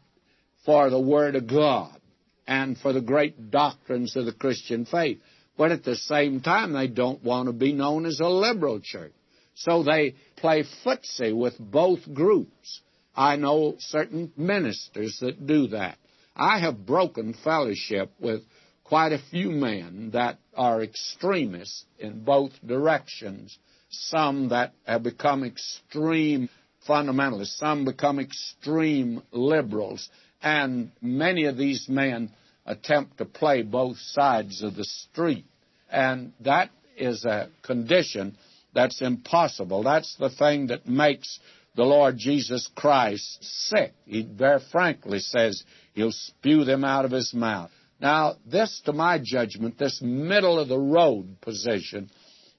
[0.65, 1.99] for the Word of God
[2.47, 5.19] and for the great doctrines of the Christian faith.
[5.57, 9.13] But at the same time, they don't want to be known as a liberal church.
[9.55, 12.81] So they play footsie with both groups.
[13.15, 15.97] I know certain ministers that do that.
[16.35, 18.41] I have broken fellowship with
[18.83, 23.57] quite a few men that are extremists in both directions.
[23.89, 26.49] Some that have become extreme
[26.87, 30.09] fundamentalists, some become extreme liberals,
[30.41, 32.31] and many of these men
[32.65, 35.45] attempt to play both sides of the street.
[35.89, 38.37] And that is a condition
[38.73, 39.83] that's impossible.
[39.83, 41.39] That's the thing that makes
[41.75, 43.93] the Lord Jesus Christ sick.
[44.05, 45.63] He very frankly says
[45.93, 47.71] he'll spew them out of his mouth.
[47.99, 52.09] Now, this, to my judgment, this middle of the road position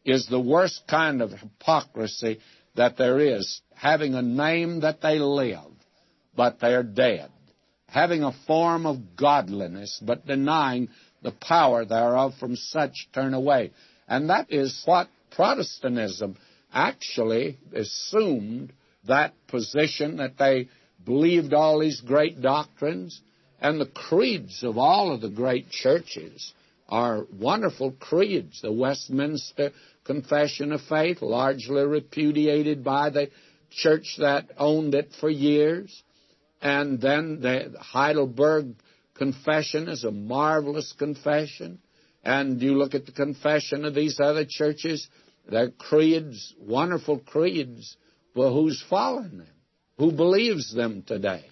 [0.05, 2.40] is the worst kind of hypocrisy
[2.76, 3.60] that there is.
[3.74, 5.72] Having a name that they live,
[6.36, 7.31] but they're dead
[7.95, 10.89] having a form of godliness, but denying
[11.23, 13.71] the power thereof, from such turn away.
[14.09, 16.37] And that is what Protestantism
[16.73, 18.73] actually assumed
[19.07, 20.69] that position that they
[21.05, 23.21] believed all these great doctrines.
[23.61, 26.53] And the creeds of all of the great churches
[26.89, 28.61] are wonderful creeds.
[28.61, 29.71] The Westminster
[30.05, 33.31] Confession of Faith, largely repudiated by the
[33.71, 36.03] church that owned it for years.
[36.65, 38.77] And then the Heidelberg
[39.15, 41.78] Confession is a marvelous confession.
[42.24, 45.07] And you look at the confession of these other churches,
[45.47, 47.97] their creeds, wonderful creeds,
[48.35, 49.53] but who's following them?
[49.99, 51.45] Who believes them today?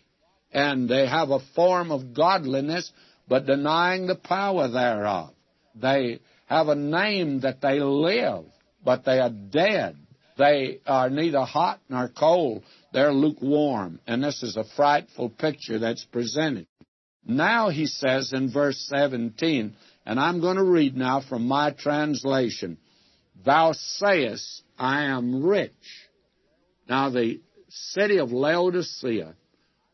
[0.51, 2.91] And they have a form of godliness,
[3.29, 5.35] but denying the power thereof.
[5.75, 8.47] They have a name that they live,
[8.83, 9.97] but they are dead.
[10.43, 12.65] They are neither hot nor cold.
[12.93, 14.01] They're lukewarm.
[14.09, 16.67] And this is a frightful picture that's presented.
[17.25, 22.79] Now he says in verse 17, and I'm going to read now from my translation,
[23.45, 25.71] Thou sayest, I am rich.
[26.89, 29.37] Now the city of Laodicea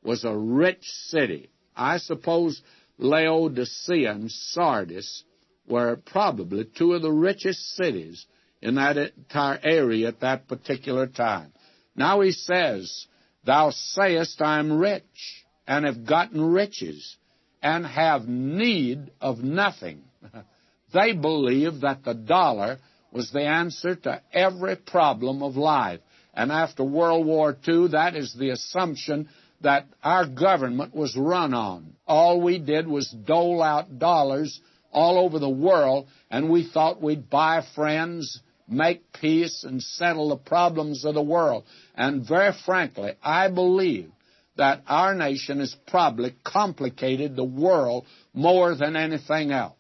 [0.03, 1.51] was a rich city.
[1.77, 2.63] I suppose
[2.97, 5.25] Laodicea and Sardis
[5.69, 8.25] were probably two of the richest cities
[8.61, 11.53] in that entire area at that particular time.
[11.95, 13.07] Now he says,
[13.45, 17.17] Thou sayest, I am rich, and have gotten riches,
[17.63, 20.03] and have need of nothing.
[20.93, 22.79] they believe that the dollar
[23.13, 26.01] was the answer to every problem of life.
[26.35, 29.29] And after World War II, that is the assumption
[29.61, 31.95] that our government was run on.
[32.07, 34.61] All we did was dole out dollars
[34.93, 40.37] all over the world, and we thought we'd buy friends make peace and settle the
[40.37, 41.65] problems of the world.
[41.95, 44.11] And very frankly, I believe
[44.57, 49.75] that our nation has probably complicated the world more than anything else.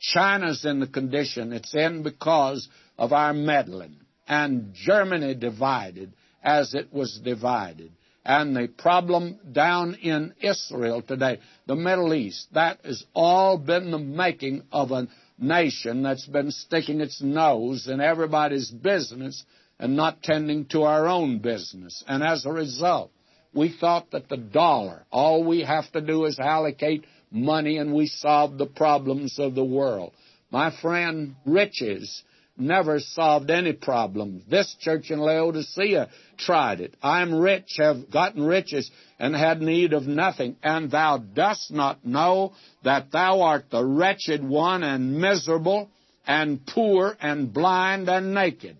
[0.00, 2.68] China's in the condition it's in because
[2.98, 3.96] of our meddling.
[4.26, 7.92] And Germany divided as it was divided.
[8.24, 13.98] And the problem down in Israel today, the Middle East, that has all been the
[13.98, 19.44] making of an nation that's been sticking its nose in everybody's business
[19.78, 22.02] and not tending to our own business.
[22.08, 23.10] And as a result,
[23.54, 28.06] we thought that the dollar, all we have to do is allocate money and we
[28.06, 30.12] solve the problems of the world.
[30.50, 32.22] My friend, riches
[32.58, 34.42] never solved any problem.
[34.48, 36.94] This church in Laodicea tried it.
[37.02, 40.56] I am rich, have gotten riches, and had need of nothing.
[40.62, 42.52] And thou dost not know
[42.84, 45.90] that thou art the wretched one and miserable
[46.26, 48.76] and poor and blind and naked.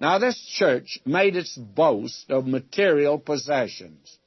[0.00, 4.18] Now, this church made its boast of material possessions.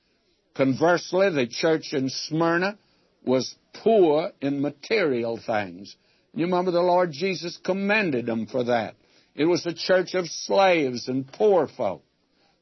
[0.55, 2.77] Conversely, the church in Smyrna
[3.23, 5.95] was poor in material things.
[6.33, 8.95] You remember the Lord Jesus commended them for that.
[9.35, 12.03] It was a church of slaves and poor folk.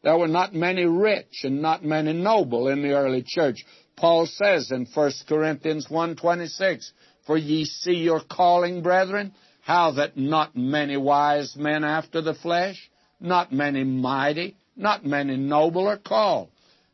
[0.04, 3.66] There were not many rich and not many noble in the early church.
[3.96, 6.92] Paul says in 1 Corinthians 1.26,
[7.26, 12.90] For ye see your calling, brethren, how that not many wise men after the flesh,
[13.20, 16.50] not many mighty, not many noble are called.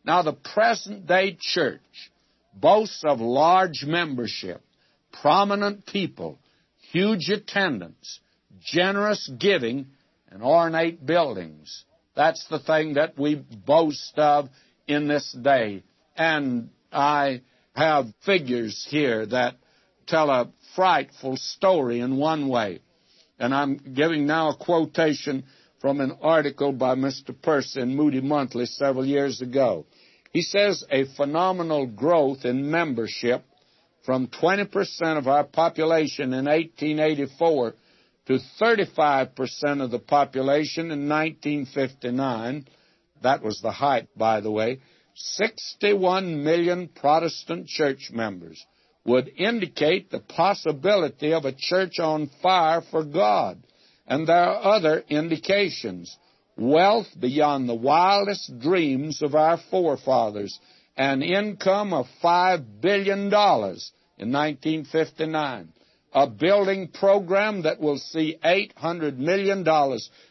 [0.05, 1.81] Now the present day church
[2.53, 4.61] boasts of large membership,
[5.11, 6.39] prominent people,
[6.93, 8.19] huge attendance,
[8.61, 9.87] generous giving,
[10.29, 11.83] and ornate buildings.
[12.15, 14.47] That's the thing that we boast of
[14.87, 15.83] in this day.
[16.15, 17.41] And I
[17.75, 19.55] have figures here that
[20.05, 22.81] tell a frightful story in one way.
[23.39, 25.45] And I'm giving now a quotation
[25.81, 27.35] from an article by Mr.
[27.41, 29.87] Percy in Moody Monthly several years ago.
[30.31, 33.43] He says a phenomenal growth in membership
[34.03, 37.73] from 20% of our population in 1884
[38.27, 42.67] to 35% of the population in 1959.
[43.21, 44.79] That was the height, by the way.
[45.15, 48.63] 61 million Protestant church members
[49.05, 53.61] would indicate the possibility of a church on fire for God.
[54.07, 56.15] And there are other indications.
[56.57, 60.57] Wealth beyond the wildest dreams of our forefathers.
[60.95, 65.73] An income of $5 billion in 1959
[66.13, 69.65] a building program that will see $800 million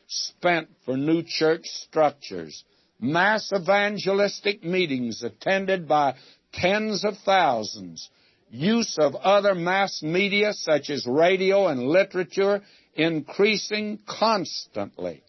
[0.06, 2.64] spent for new church structures,
[3.00, 6.14] mass evangelistic meetings attended by
[6.52, 8.08] tens of thousands,
[8.50, 12.62] use of other mass media such as radio and literature
[12.94, 15.22] increasing constantly.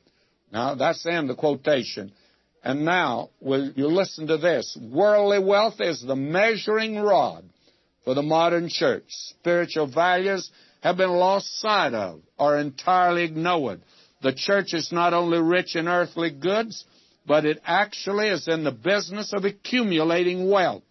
[0.51, 2.11] Now, that's the end of the quotation.
[2.63, 4.77] And now, will you listen to this?
[4.81, 7.43] Worldly wealth is the measuring rod
[8.05, 9.03] for the modern church.
[9.07, 10.49] Spiritual values
[10.81, 13.81] have been lost sight of or entirely ignored.
[14.21, 16.85] The church is not only rich in earthly goods,
[17.25, 20.83] but it actually is in the business of accumulating wealth.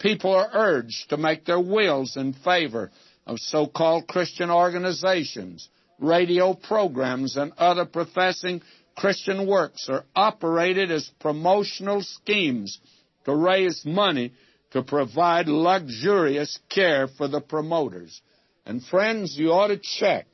[0.00, 2.90] People are urged to make their wills in favor
[3.26, 5.68] of so-called Christian organizations.
[6.00, 8.60] Radio programs and other professing
[8.96, 12.78] Christian works are operated as promotional schemes
[13.24, 14.32] to raise money
[14.72, 18.20] to provide luxurious care for the promoters.
[18.64, 20.26] And friends, you ought to check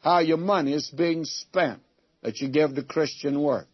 [0.00, 1.80] how your money is being spent
[2.22, 3.66] that you give to Christian work.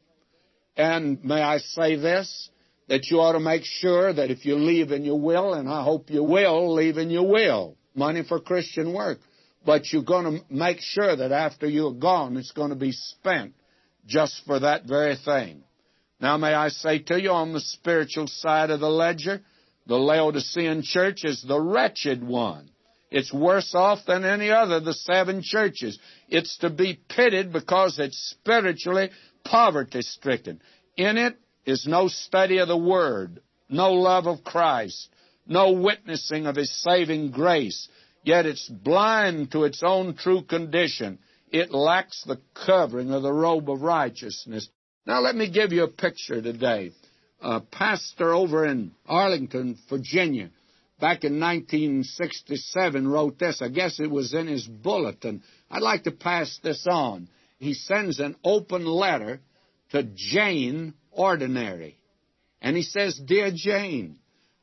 [0.77, 2.49] And may I say this?
[2.89, 5.82] That you ought to make sure that if you leave in your will, and I
[5.82, 9.19] hope you will leave in your will, money for Christian work,
[9.65, 13.55] but you're going to make sure that after you're gone, it's going to be spent
[14.07, 15.62] just for that very thing.
[16.20, 19.41] Now, may I say to you on the spiritual side of the ledger,
[19.87, 22.70] the Laodicean church is the wretched one.
[23.11, 25.99] It's worse off than any other of the seven churches.
[26.29, 29.11] It's to be pitied because it's spiritually
[29.45, 30.62] poverty stricken.
[30.97, 35.09] In it is no study of the Word, no love of Christ,
[35.47, 37.89] no witnessing of His saving grace.
[38.24, 41.19] Yet it's blind to its own true condition.
[41.53, 44.69] It lacks the covering of the robe of righteousness.
[45.07, 46.93] Now let me give you a picture today
[47.43, 50.51] a pastor over in Arlington, Virginia,
[51.01, 53.61] back in 1967 wrote this.
[53.61, 55.43] I guess it was in his bulletin.
[55.70, 57.29] I'd like to pass this on.
[57.59, 59.41] He sends an open letter
[59.91, 61.99] to Jane Ordinary.
[62.61, 64.19] And he says, Dear Jane,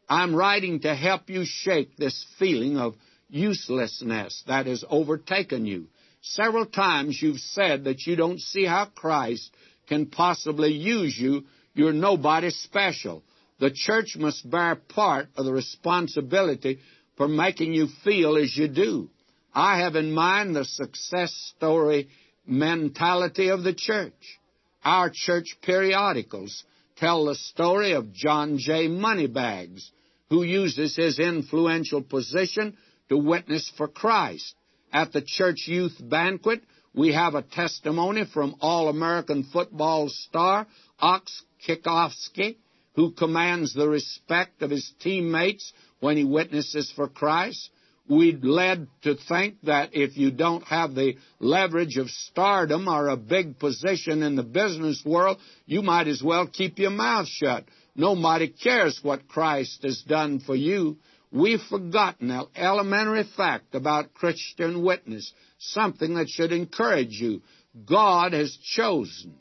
[0.07, 2.95] I'm writing to help you shake this feeling of
[3.29, 5.87] uselessness that has overtaken you.
[6.21, 9.51] Several times you've said that you don't see how Christ
[9.87, 13.23] can possibly use you you're nobody special.
[13.59, 16.79] The church must bear part of the responsibility
[17.15, 19.09] for making you feel as you do.
[19.53, 22.09] I have in mind the success story
[22.45, 24.39] mentality of the church.
[24.83, 26.63] Our church periodicals
[26.97, 28.87] tell the story of John J.
[28.87, 29.91] Moneybags,
[30.29, 32.77] who uses his influential position
[33.09, 34.55] to witness for Christ.
[34.91, 36.61] At the church youth banquet,
[36.93, 40.67] we have a testimony from All American football star
[40.99, 42.57] Ox Kikowski,
[42.95, 47.69] who commands the respect of his teammates when he witnesses for Christ.
[48.09, 53.15] We'd led to think that if you don't have the leverage of stardom or a
[53.15, 55.37] big position in the business world,
[55.67, 57.65] you might as well keep your mouth shut.
[57.95, 60.97] Nobody cares what Christ has done for you.
[61.31, 67.41] We've forgotten an elementary fact about Christian witness, something that should encourage you.
[67.85, 69.35] God has chosen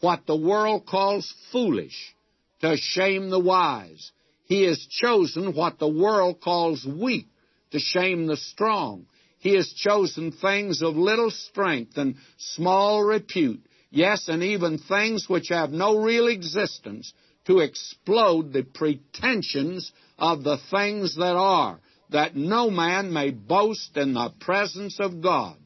[0.00, 2.14] what the world calls foolish
[2.60, 4.12] to shame the wise.
[4.44, 7.28] He has chosen what the world calls weak
[7.70, 9.06] to shame the strong.
[9.38, 15.48] He has chosen things of little strength and small repute, yes, and even things which
[15.48, 17.14] have no real existence
[17.46, 21.80] to explode the pretensions of the things that are,
[22.10, 25.56] that no man may boast in the presence of God.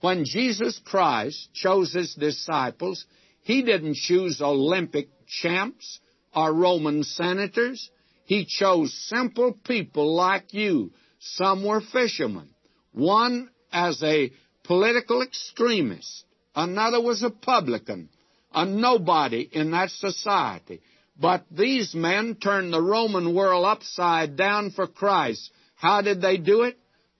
[0.00, 3.04] When Jesus Christ chose his disciples,
[3.42, 6.00] he didn't choose Olympic champs
[6.34, 7.90] or Roman senators.
[8.24, 10.92] He chose simple people like you.
[11.20, 12.50] Some were fishermen.
[12.92, 14.30] One as a
[14.64, 16.24] political extremist.
[16.54, 18.08] Another was a publican,
[18.52, 20.80] a nobody in that society.
[21.18, 25.50] But these men turned the Roman world upside down for Christ.
[25.76, 26.76] How did they do it?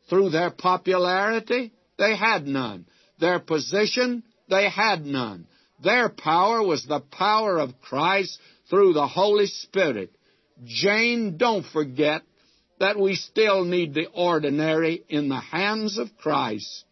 [0.08, 1.72] Through their popularity?
[1.96, 2.86] They had none.
[3.20, 4.24] Their position?
[4.48, 5.46] They had none.
[5.82, 8.38] Their power was the power of Christ
[8.68, 10.10] through the Holy Spirit.
[10.64, 12.22] Jane, don't forget
[12.80, 16.84] that we still need the ordinary in the hands of Christ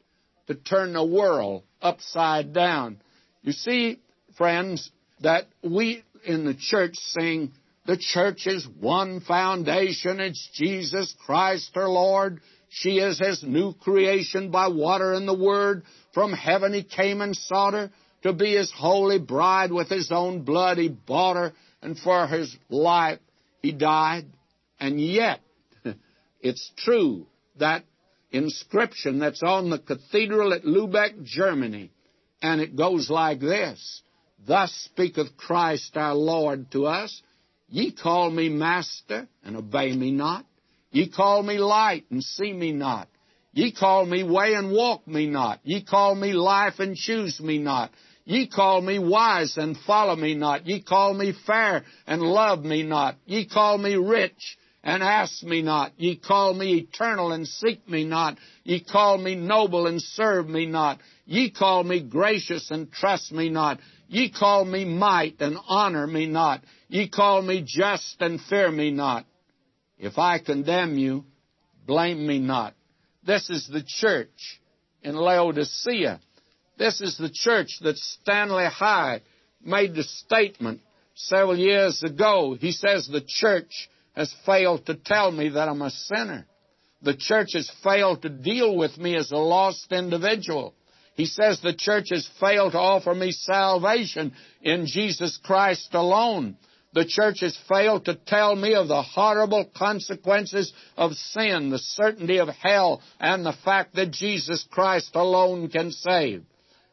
[0.46, 3.00] to turn the world upside down.
[3.42, 4.00] You see,
[4.36, 7.52] friends, that we in the church sing,
[7.86, 10.20] the church is one foundation.
[10.20, 12.40] It's Jesus Christ her Lord.
[12.68, 15.82] She is his new creation by water and the word.
[16.14, 17.90] From heaven he came and sought her
[18.22, 20.78] to be his holy bride with his own blood.
[20.78, 23.18] He bought her and for his life
[23.60, 24.26] he died.
[24.78, 25.40] And yet,
[26.40, 27.26] it's true
[27.58, 27.84] that
[28.30, 31.90] inscription that's on the cathedral at Lubeck, Germany,
[32.40, 34.02] and it goes like this
[34.46, 37.22] Thus speaketh Christ our Lord to us
[37.72, 40.44] Ye call me Master, and obey me not.
[40.90, 43.08] Ye call me light, and see me not.
[43.54, 45.60] Ye call me way, and walk me not.
[45.64, 47.90] Ye call me life, and choose me not.
[48.26, 50.66] Ye call me wise, and follow me not.
[50.66, 53.16] Ye call me fair, and love me not.
[53.24, 55.92] Ye call me rich, and ask me not.
[55.96, 58.36] Ye call me eternal, and seek me not.
[58.64, 61.00] Ye call me noble, and serve me not.
[61.24, 63.80] Ye call me gracious, and trust me not.
[64.12, 66.60] Ye call me might, and honor me not.
[66.88, 69.24] Ye call me just, and fear me not.
[69.98, 71.24] If I condemn you,
[71.86, 72.74] blame me not.
[73.24, 74.60] This is the church
[75.02, 76.20] in Laodicea.
[76.76, 79.22] This is the church that Stanley High
[79.64, 80.82] made the statement
[81.14, 82.54] several years ago.
[82.60, 86.46] He says the church has failed to tell me that I'm a sinner.
[87.00, 90.74] The church has failed to deal with me as a lost individual.
[91.14, 94.32] He says the church has failed to offer me salvation
[94.62, 96.56] in Jesus Christ alone.
[96.94, 102.38] The church has failed to tell me of the horrible consequences of sin, the certainty
[102.38, 106.44] of hell, and the fact that Jesus Christ alone can save.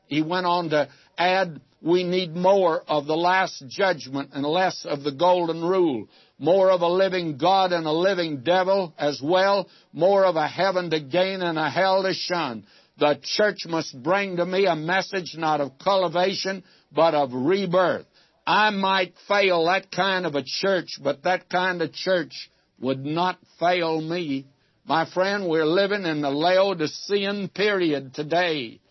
[0.07, 5.03] He went on to add, we need more of the last judgment and less of
[5.03, 6.07] the golden rule.
[6.37, 9.67] More of a living God and a living devil as well.
[9.91, 12.65] More of a heaven to gain and a hell to shun.
[12.99, 18.05] The church must bring to me a message not of cultivation, but of rebirth.
[18.45, 23.37] I might fail that kind of a church, but that kind of church would not
[23.57, 24.47] fail me.
[24.85, 28.81] My friend, we're living in the Laodicean period today,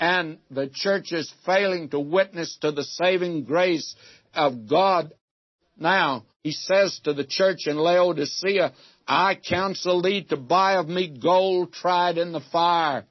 [0.00, 3.94] and the church is failing to witness to the saving grace
[4.32, 5.12] of God.
[5.76, 8.72] Now, he says to the church in Laodicea,
[9.06, 13.04] I counsel thee to buy of me gold tried in the fire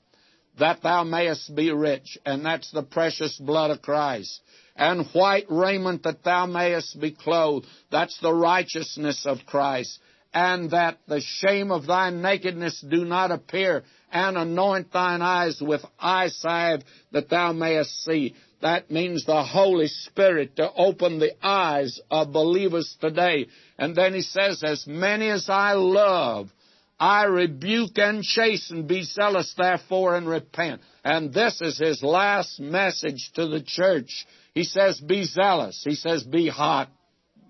[0.60, 4.42] that thou mayest be rich, and that's the precious blood of Christ.
[4.76, 10.00] And white raiment that thou mayest be clothed, that's the righteousness of Christ.
[10.34, 15.82] And that the shame of thy nakedness do not appear, and anoint thine eyes with
[16.00, 18.36] eye salve that thou mayest see.
[18.62, 23.48] That means the Holy Spirit to open the eyes of believers today.
[23.78, 26.50] And then he says, as many as I love,
[27.00, 28.88] I rebuke and chasten.
[28.88, 30.82] Be zealous, therefore, and repent.
[31.04, 34.26] And this is his last message to the church.
[34.54, 35.84] He says, Be zealous.
[35.88, 36.90] He says, Be hot.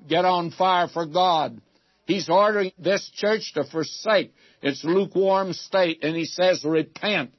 [0.08, 1.62] Get on fire for God.
[2.06, 7.34] He's ordering this church to forsake its lukewarm state, and he says, Repent.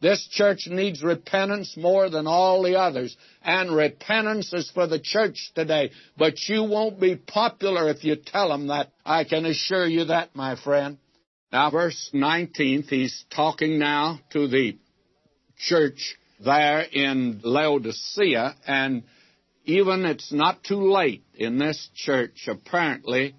[0.00, 3.16] This church needs repentance more than all the others.
[3.42, 5.92] And repentance is for the church today.
[6.18, 8.90] But you won't be popular if you tell them that.
[9.02, 10.98] I can assure you that, my friend.
[11.54, 14.76] Now, verse 19, he's talking now to the
[15.56, 19.04] church there in Laodicea, and
[19.64, 23.36] even it's not too late in this church, apparently,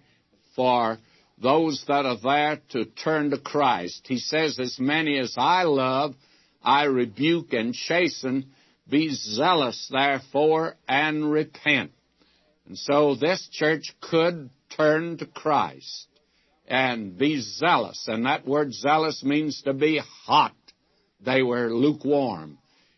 [0.55, 0.97] for
[1.41, 4.05] those that are there to turn to Christ.
[4.07, 6.15] He says, As many as I love,
[6.63, 8.45] I rebuke and chasten.
[8.87, 11.91] Be zealous, therefore, and repent.
[12.65, 16.07] And so this church could turn to Christ
[16.67, 18.05] and be zealous.
[18.07, 20.55] And that word zealous means to be hot.
[21.23, 22.57] They were lukewarm.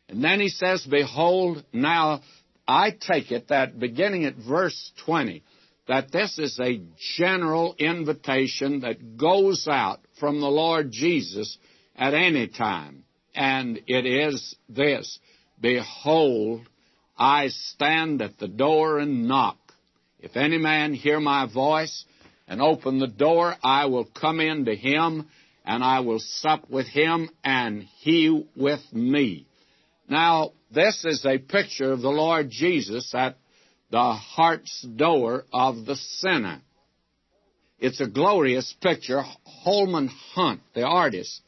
[0.10, 2.22] And then he says, Behold, now
[2.68, 5.44] I take it that beginning at verse 20,
[5.88, 6.82] that this is a
[7.18, 11.58] general invitation that goes out from the Lord Jesus
[11.96, 13.04] at any time.
[13.36, 15.20] And it is this
[15.60, 16.68] Behold,
[17.18, 19.58] I stand at the door and knock.
[20.20, 22.06] If any man hear my voice
[22.48, 25.28] and open the door, I will come in to him
[25.66, 29.48] and I will sup with him and he with me.
[30.10, 33.38] Now, this is a picture of the Lord Jesus at
[33.92, 36.62] the heart's door of the sinner.
[37.80, 39.22] It's a glorious picture.
[39.46, 41.42] Holman Hunt, the artist,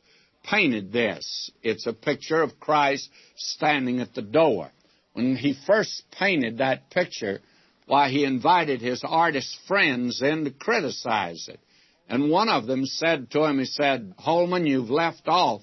[0.44, 1.52] painted this.
[1.64, 4.72] It's a picture of Christ standing at the door.
[5.14, 7.42] When he first painted that picture,
[7.90, 11.60] why, he invited his artist friends in to criticize it.
[12.08, 15.62] And one of them said to him, he said, Holman, you've left off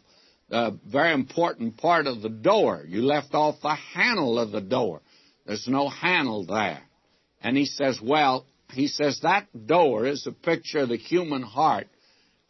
[0.51, 2.85] a very important part of the door.
[2.87, 5.03] You left off the handle of the door.
[5.47, 6.83] There's no handle there.
[7.43, 11.87] And he says, well, he says that door is a picture of the human heart,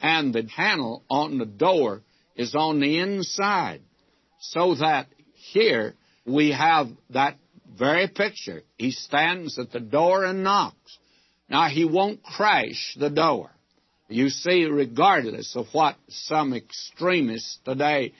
[0.01, 2.01] and the handle on the door
[2.35, 3.83] is on the inside.
[4.41, 5.95] So that here
[6.25, 7.37] we have that
[7.79, 8.63] very picture.
[8.77, 10.99] He stands at the door and knocks.
[11.49, 13.51] Now, he won't crash the door.
[14.09, 18.13] You see, regardless of what some extremists today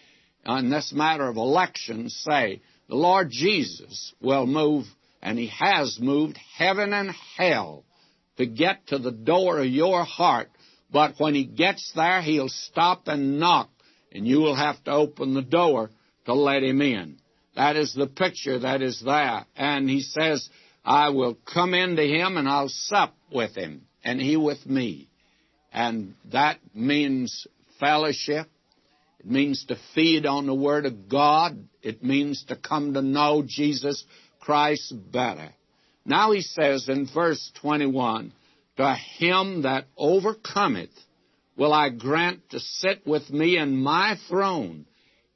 [0.45, 4.87] on this matter of elections say, the Lord Jesus will move,
[5.23, 7.85] and He has moved heaven and hell
[8.37, 10.51] to get to the door of your heart.
[10.91, 13.71] But when He gets there, He'll stop and knock,
[14.13, 15.91] and you will have to open the door
[16.27, 17.19] to let Him in.
[17.57, 19.45] That is the picture that is there.
[19.57, 20.49] And He says,
[20.85, 25.09] I will come into Him and I'll sup with Him, and He with me.
[25.73, 27.47] And that means
[27.81, 28.47] fellowship.
[29.21, 31.59] It means to feed on the Word of God.
[31.83, 34.05] It means to come to know Jesus
[34.41, 35.51] Christ better.
[36.07, 38.33] Now he says in verse 21,
[38.77, 40.91] To him that overcometh
[41.57, 44.87] will I grant to sit with me in my throne,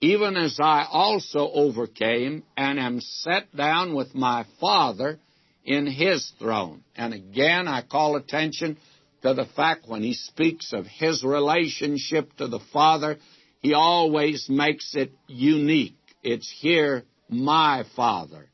[0.01, 5.19] even as I also overcame and am set down with my Father
[5.65, 6.83] in his throne.
[6.97, 8.79] And again, I call attention
[9.23, 13.19] to the fact when he speaks of his relationship to the Father,
[13.61, 15.97] he always makes it unique.
[16.23, 18.47] It's here, my Father.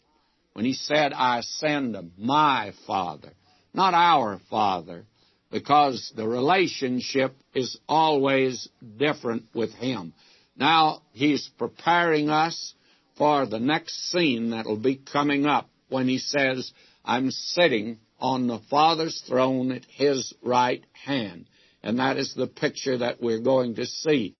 [0.55, 3.32] When he said, I send my Father,
[3.73, 5.05] not our Father,
[5.51, 8.68] because the relationship is always
[8.98, 10.12] different with him.
[10.56, 12.74] Now, he's preparing us
[13.16, 16.72] for the next scene that'll be coming up when he says,
[17.04, 21.46] I'm sitting on the Father's throne at his right hand.
[21.82, 24.34] And that is the picture that we're going to see.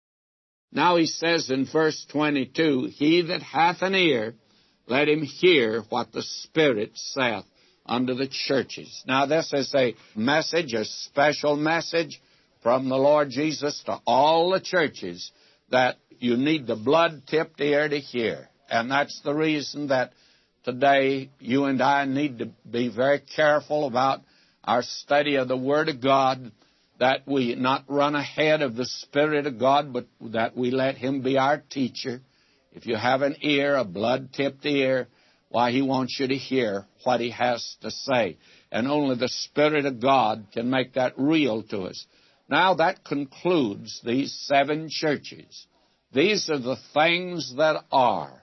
[0.72, 4.34] Now he says in verse 22, He that hath an ear,
[4.86, 7.44] let him hear what the Spirit saith
[7.84, 9.02] unto the churches.
[9.06, 12.20] Now this is a message, a special message
[12.62, 15.30] from the Lord Jesus to all the churches
[15.70, 18.48] that you need the blood-tipped ear to hear.
[18.68, 20.12] And that's the reason that
[20.64, 24.20] today, you and I need to be very careful about
[24.64, 26.51] our study of the Word of God,
[26.98, 31.22] that we not run ahead of the Spirit of God, but that we let Him
[31.22, 32.20] be our teacher.
[32.72, 35.09] If you have an ear, a blood tipped ear,
[35.48, 38.38] why, He wants you to hear what He has to say.
[38.72, 42.05] And only the Spirit of God can make that real to us.
[42.48, 45.66] Now, that concludes these seven churches.
[46.12, 48.43] These are the things that are.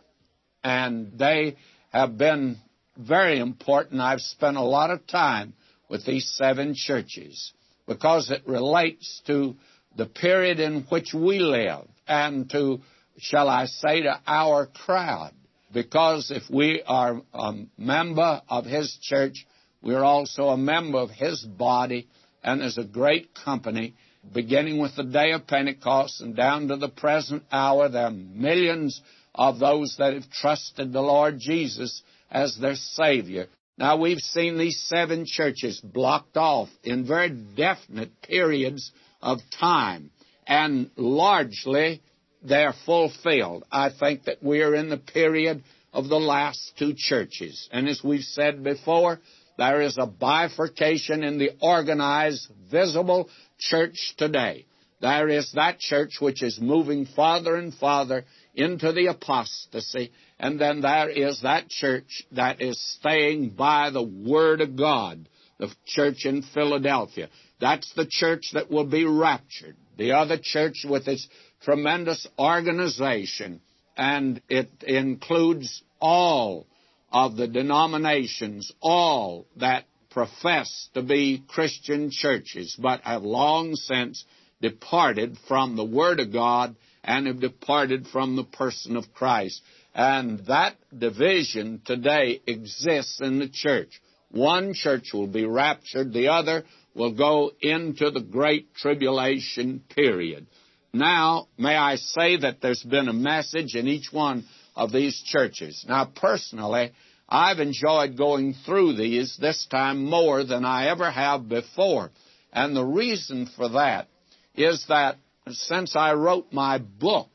[0.63, 1.57] And they
[1.91, 2.57] have been
[2.97, 4.01] very important.
[4.01, 5.53] I've spent a lot of time
[5.89, 7.53] with these seven churches
[7.87, 9.55] because it relates to
[9.95, 12.79] the period in which we live and to,
[13.17, 15.33] shall I say, to our crowd.
[15.71, 19.45] Because if we are a member of His church,
[19.81, 22.07] we're also a member of His body,
[22.43, 23.95] and there's a great company
[24.31, 27.89] beginning with the day of Pentecost and down to the present hour.
[27.89, 29.01] There are millions
[29.35, 32.01] of those that have trusted the Lord Jesus
[32.31, 33.47] as their Savior.
[33.77, 38.91] Now, we've seen these seven churches blocked off in very definite periods
[39.21, 40.11] of time,
[40.45, 42.01] and largely
[42.43, 43.63] they're fulfilled.
[43.71, 47.67] I think that we are in the period of the last two churches.
[47.71, 49.19] And as we've said before,
[49.57, 53.29] there is a bifurcation in the organized, visible
[53.59, 54.65] church today.
[55.01, 58.23] There is that church which is moving farther and farther
[58.55, 60.11] into the apostasy.
[60.39, 65.27] And then there is that church that is staying by the Word of God,
[65.59, 67.29] the church in Philadelphia.
[67.59, 69.75] That's the church that will be raptured.
[69.97, 71.27] The other church with its
[71.63, 73.59] tremendous organization,
[73.97, 76.65] and it includes all
[77.11, 84.23] of the denominations, all that profess to be Christian churches, but have long since
[84.61, 89.61] departed from the Word of God and have departed from the person of Christ.
[89.93, 94.01] And that division today exists in the church.
[94.31, 96.63] One church will be raptured, the other
[96.95, 100.47] will go into the great tribulation period.
[100.93, 104.45] Now, may I say that there's been a message in each one
[104.75, 105.85] of these churches.
[105.87, 106.93] Now, personally,
[107.27, 112.11] I've enjoyed going through these this time more than I ever have before.
[112.51, 114.07] And the reason for that
[114.55, 115.17] is that
[115.49, 117.29] since I wrote my book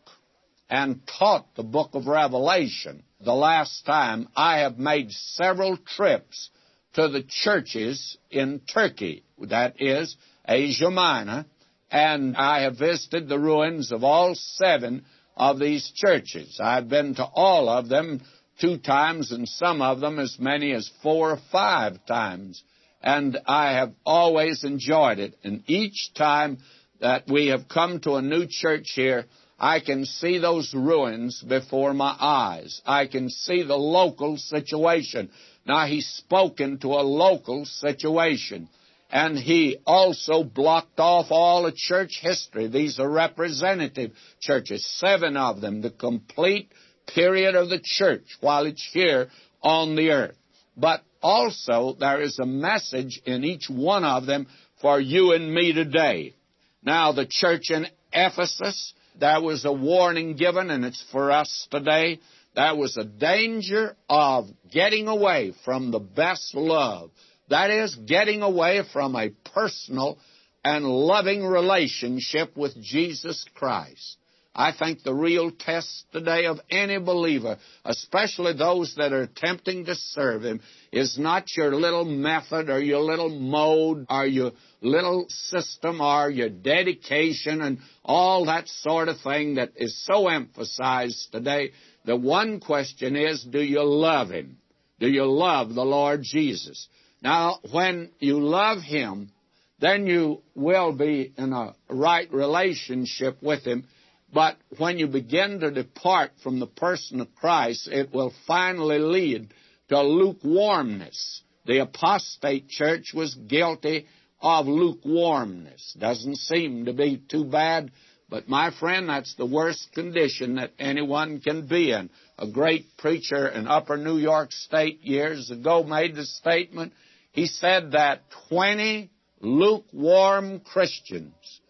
[0.71, 6.51] and taught the book of Revelation the last time, I have made several trips
[6.95, 10.17] to the churches in Turkey, that is,
[10.47, 11.47] Asia Minor,
[11.91, 15.05] and I have visited the ruins of all seven
[15.37, 16.59] of these churches.
[16.63, 18.21] I've been to all of them
[18.61, 22.63] two times and some of them as many as four or five times.
[23.03, 25.35] And I have always enjoyed it.
[25.45, 26.59] And each time
[27.01, 29.27] that we have come to a new church here,
[29.59, 32.81] I can see those ruins before my eyes.
[32.87, 35.31] I can see the local situation.
[35.67, 38.69] Now, he's spoken to a local situation.
[39.11, 42.69] And he also blocked off all the church history.
[42.69, 46.71] These are representative churches, seven of them, the complete
[47.15, 49.29] period of the church while it's here
[49.63, 50.37] on the earth.
[50.77, 54.47] But also, there is a message in each one of them
[54.81, 56.35] for you and me today.
[56.83, 62.21] Now, the church in Ephesus, there was a warning given, and it's for us today.
[62.55, 67.11] There was a danger of getting away from the best love.
[67.51, 70.19] That is, getting away from a personal
[70.65, 74.17] and loving relationship with Jesus Christ.
[74.59, 79.95] I think the real test today of any believer, especially those that are attempting to
[79.95, 80.61] serve Him,
[80.91, 86.49] is not your little method or your little mode or your little system or your
[86.49, 91.71] dedication and all that sort of thing that is so emphasized today.
[92.05, 94.59] The one question is, do you love Him?
[94.99, 96.89] Do you love the Lord Jesus?
[97.23, 99.31] Now, when you love Him,
[99.79, 103.87] then you will be in a right relationship with Him
[104.33, 109.55] but when you begin to depart from the person of Christ, it will finally lead
[109.89, 111.43] to lukewarmness.
[111.65, 114.07] The apostate church was guilty
[114.41, 115.97] of lukewarmness.
[115.99, 117.91] Doesn't seem to be too bad,
[118.29, 122.11] but my friend, that's the worst condition that anyone can be in.
[122.39, 126.93] A great preacher in upper New York State years ago made the statement.
[127.33, 129.11] He said that 20
[129.41, 131.61] lukewarm Christians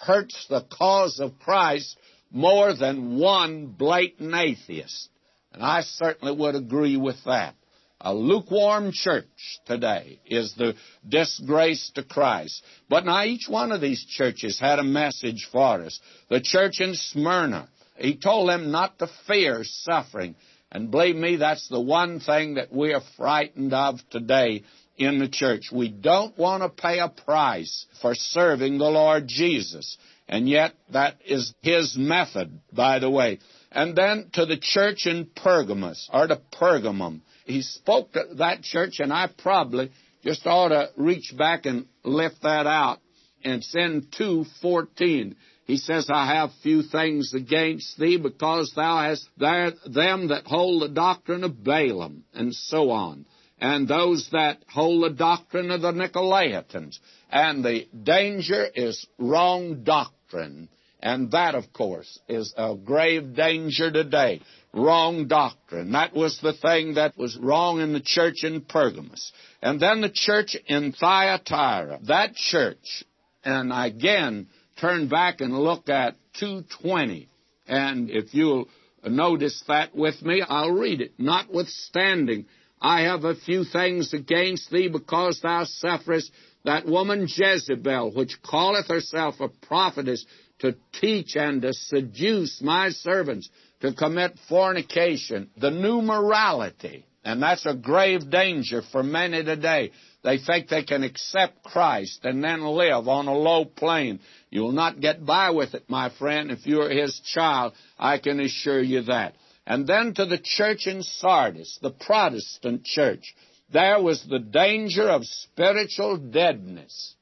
[0.00, 1.96] hurts the cause of Christ
[2.30, 5.08] more than one blatant atheist.
[5.52, 7.54] And I certainly would agree with that.
[8.00, 9.26] A lukewarm church
[9.64, 10.74] today is the
[11.08, 12.64] disgrace to Christ.
[12.88, 16.00] But now each one of these churches had a message for us.
[16.28, 20.34] The church in Smyrna, he told them not to fear suffering.
[20.72, 24.64] And believe me, that's the one thing that we are frightened of today
[24.96, 25.70] in the church.
[25.72, 29.96] We don't want to pay a price for serving the Lord Jesus.
[30.28, 33.38] And yet, that is his method, by the way.
[33.70, 37.20] And then to the church in Pergamos, or to Pergamum.
[37.44, 39.90] He spoke to that church, and I probably
[40.22, 43.00] just ought to reach back and lift that out.
[43.44, 45.34] And in 2.14.
[45.64, 50.82] He says, I have few things against thee, because thou hast there them that hold
[50.82, 53.26] the doctrine of Balaam, and so on
[53.62, 56.98] and those that hold the doctrine of the Nicolaitans.
[57.30, 60.68] And the danger is wrong doctrine.
[60.98, 64.40] And that, of course, is a grave danger today.
[64.74, 65.92] Wrong doctrine.
[65.92, 69.32] That was the thing that was wrong in the church in Pergamos.
[69.62, 72.00] And then the church in Thyatira.
[72.08, 73.04] That church,
[73.44, 74.48] and again,
[74.80, 77.28] turn back and look at 220.
[77.68, 78.66] And if you'll
[79.04, 81.12] notice that with me, I'll read it.
[81.16, 82.46] Notwithstanding,
[82.82, 86.32] I have a few things against thee, because thou sufferest
[86.64, 90.26] that woman Jezebel, which calleth herself a prophetess,
[90.58, 93.48] to teach and to seduce my servants
[93.80, 97.04] to commit fornication, the new morality.
[97.24, 99.92] And that's a grave danger for many today.
[100.24, 104.20] They think they can accept Christ and then live on a low plane.
[104.50, 107.74] You'll not get by with it, my friend, if you're His child.
[107.98, 109.34] I can assure you that.
[109.66, 113.34] And then to the church in Sardis, the Protestant church.
[113.72, 117.14] There was the danger of spiritual deadness.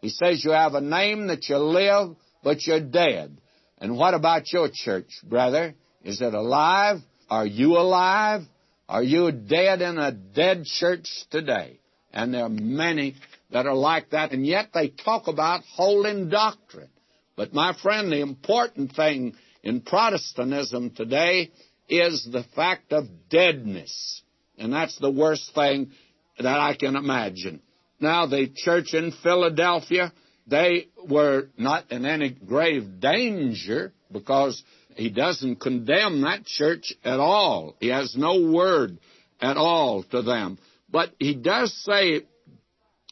[0.00, 3.38] He says you have a name that you live, but you're dead.
[3.78, 5.74] And what about your church, brother?
[6.02, 6.98] Is it alive?
[7.30, 8.42] Are you alive?
[8.88, 11.80] Are you dead in a dead church today?
[12.12, 13.16] And there are many
[13.50, 16.90] that are like that, and yet they talk about holding doctrine.
[17.36, 21.50] But my friend, the important thing in Protestantism today
[21.88, 24.22] is the fact of deadness.
[24.58, 25.90] And that's the worst thing
[26.38, 27.60] that I can imagine.
[28.00, 30.12] Now, the church in Philadelphia,
[30.46, 34.62] they were not in any grave danger because
[34.96, 37.76] he doesn't condemn that church at all.
[37.80, 38.98] He has no word
[39.40, 40.58] at all to them.
[40.90, 42.22] But he does say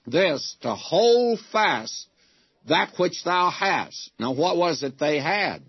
[0.06, 2.06] this to hold fast
[2.68, 4.10] that which thou hast.
[4.18, 5.62] Now, what was it they had?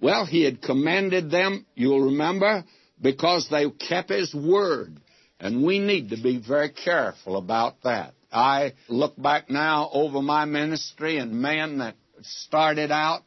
[0.00, 2.64] Well, he had commended them, you'll remember,
[3.00, 4.98] because they kept his word.
[5.40, 8.14] And we need to be very careful about that.
[8.32, 13.22] I look back now over my ministry and men that started out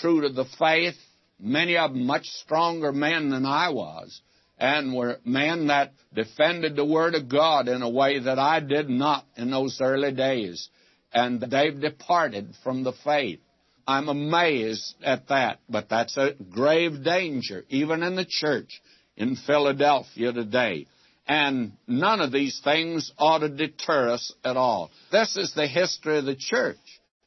[0.00, 0.96] true to the faith,
[1.40, 4.20] many of them much stronger men than I was,
[4.58, 8.88] and were men that defended the Word of God in a way that I did
[8.88, 10.68] not in those early days.
[11.12, 13.40] And they've departed from the faith.
[13.86, 18.80] I'm amazed at that, but that's a grave danger, even in the church
[19.16, 20.86] in Philadelphia today.
[21.26, 24.90] And none of these things ought to deter us at all.
[25.10, 26.76] This is the history of the church.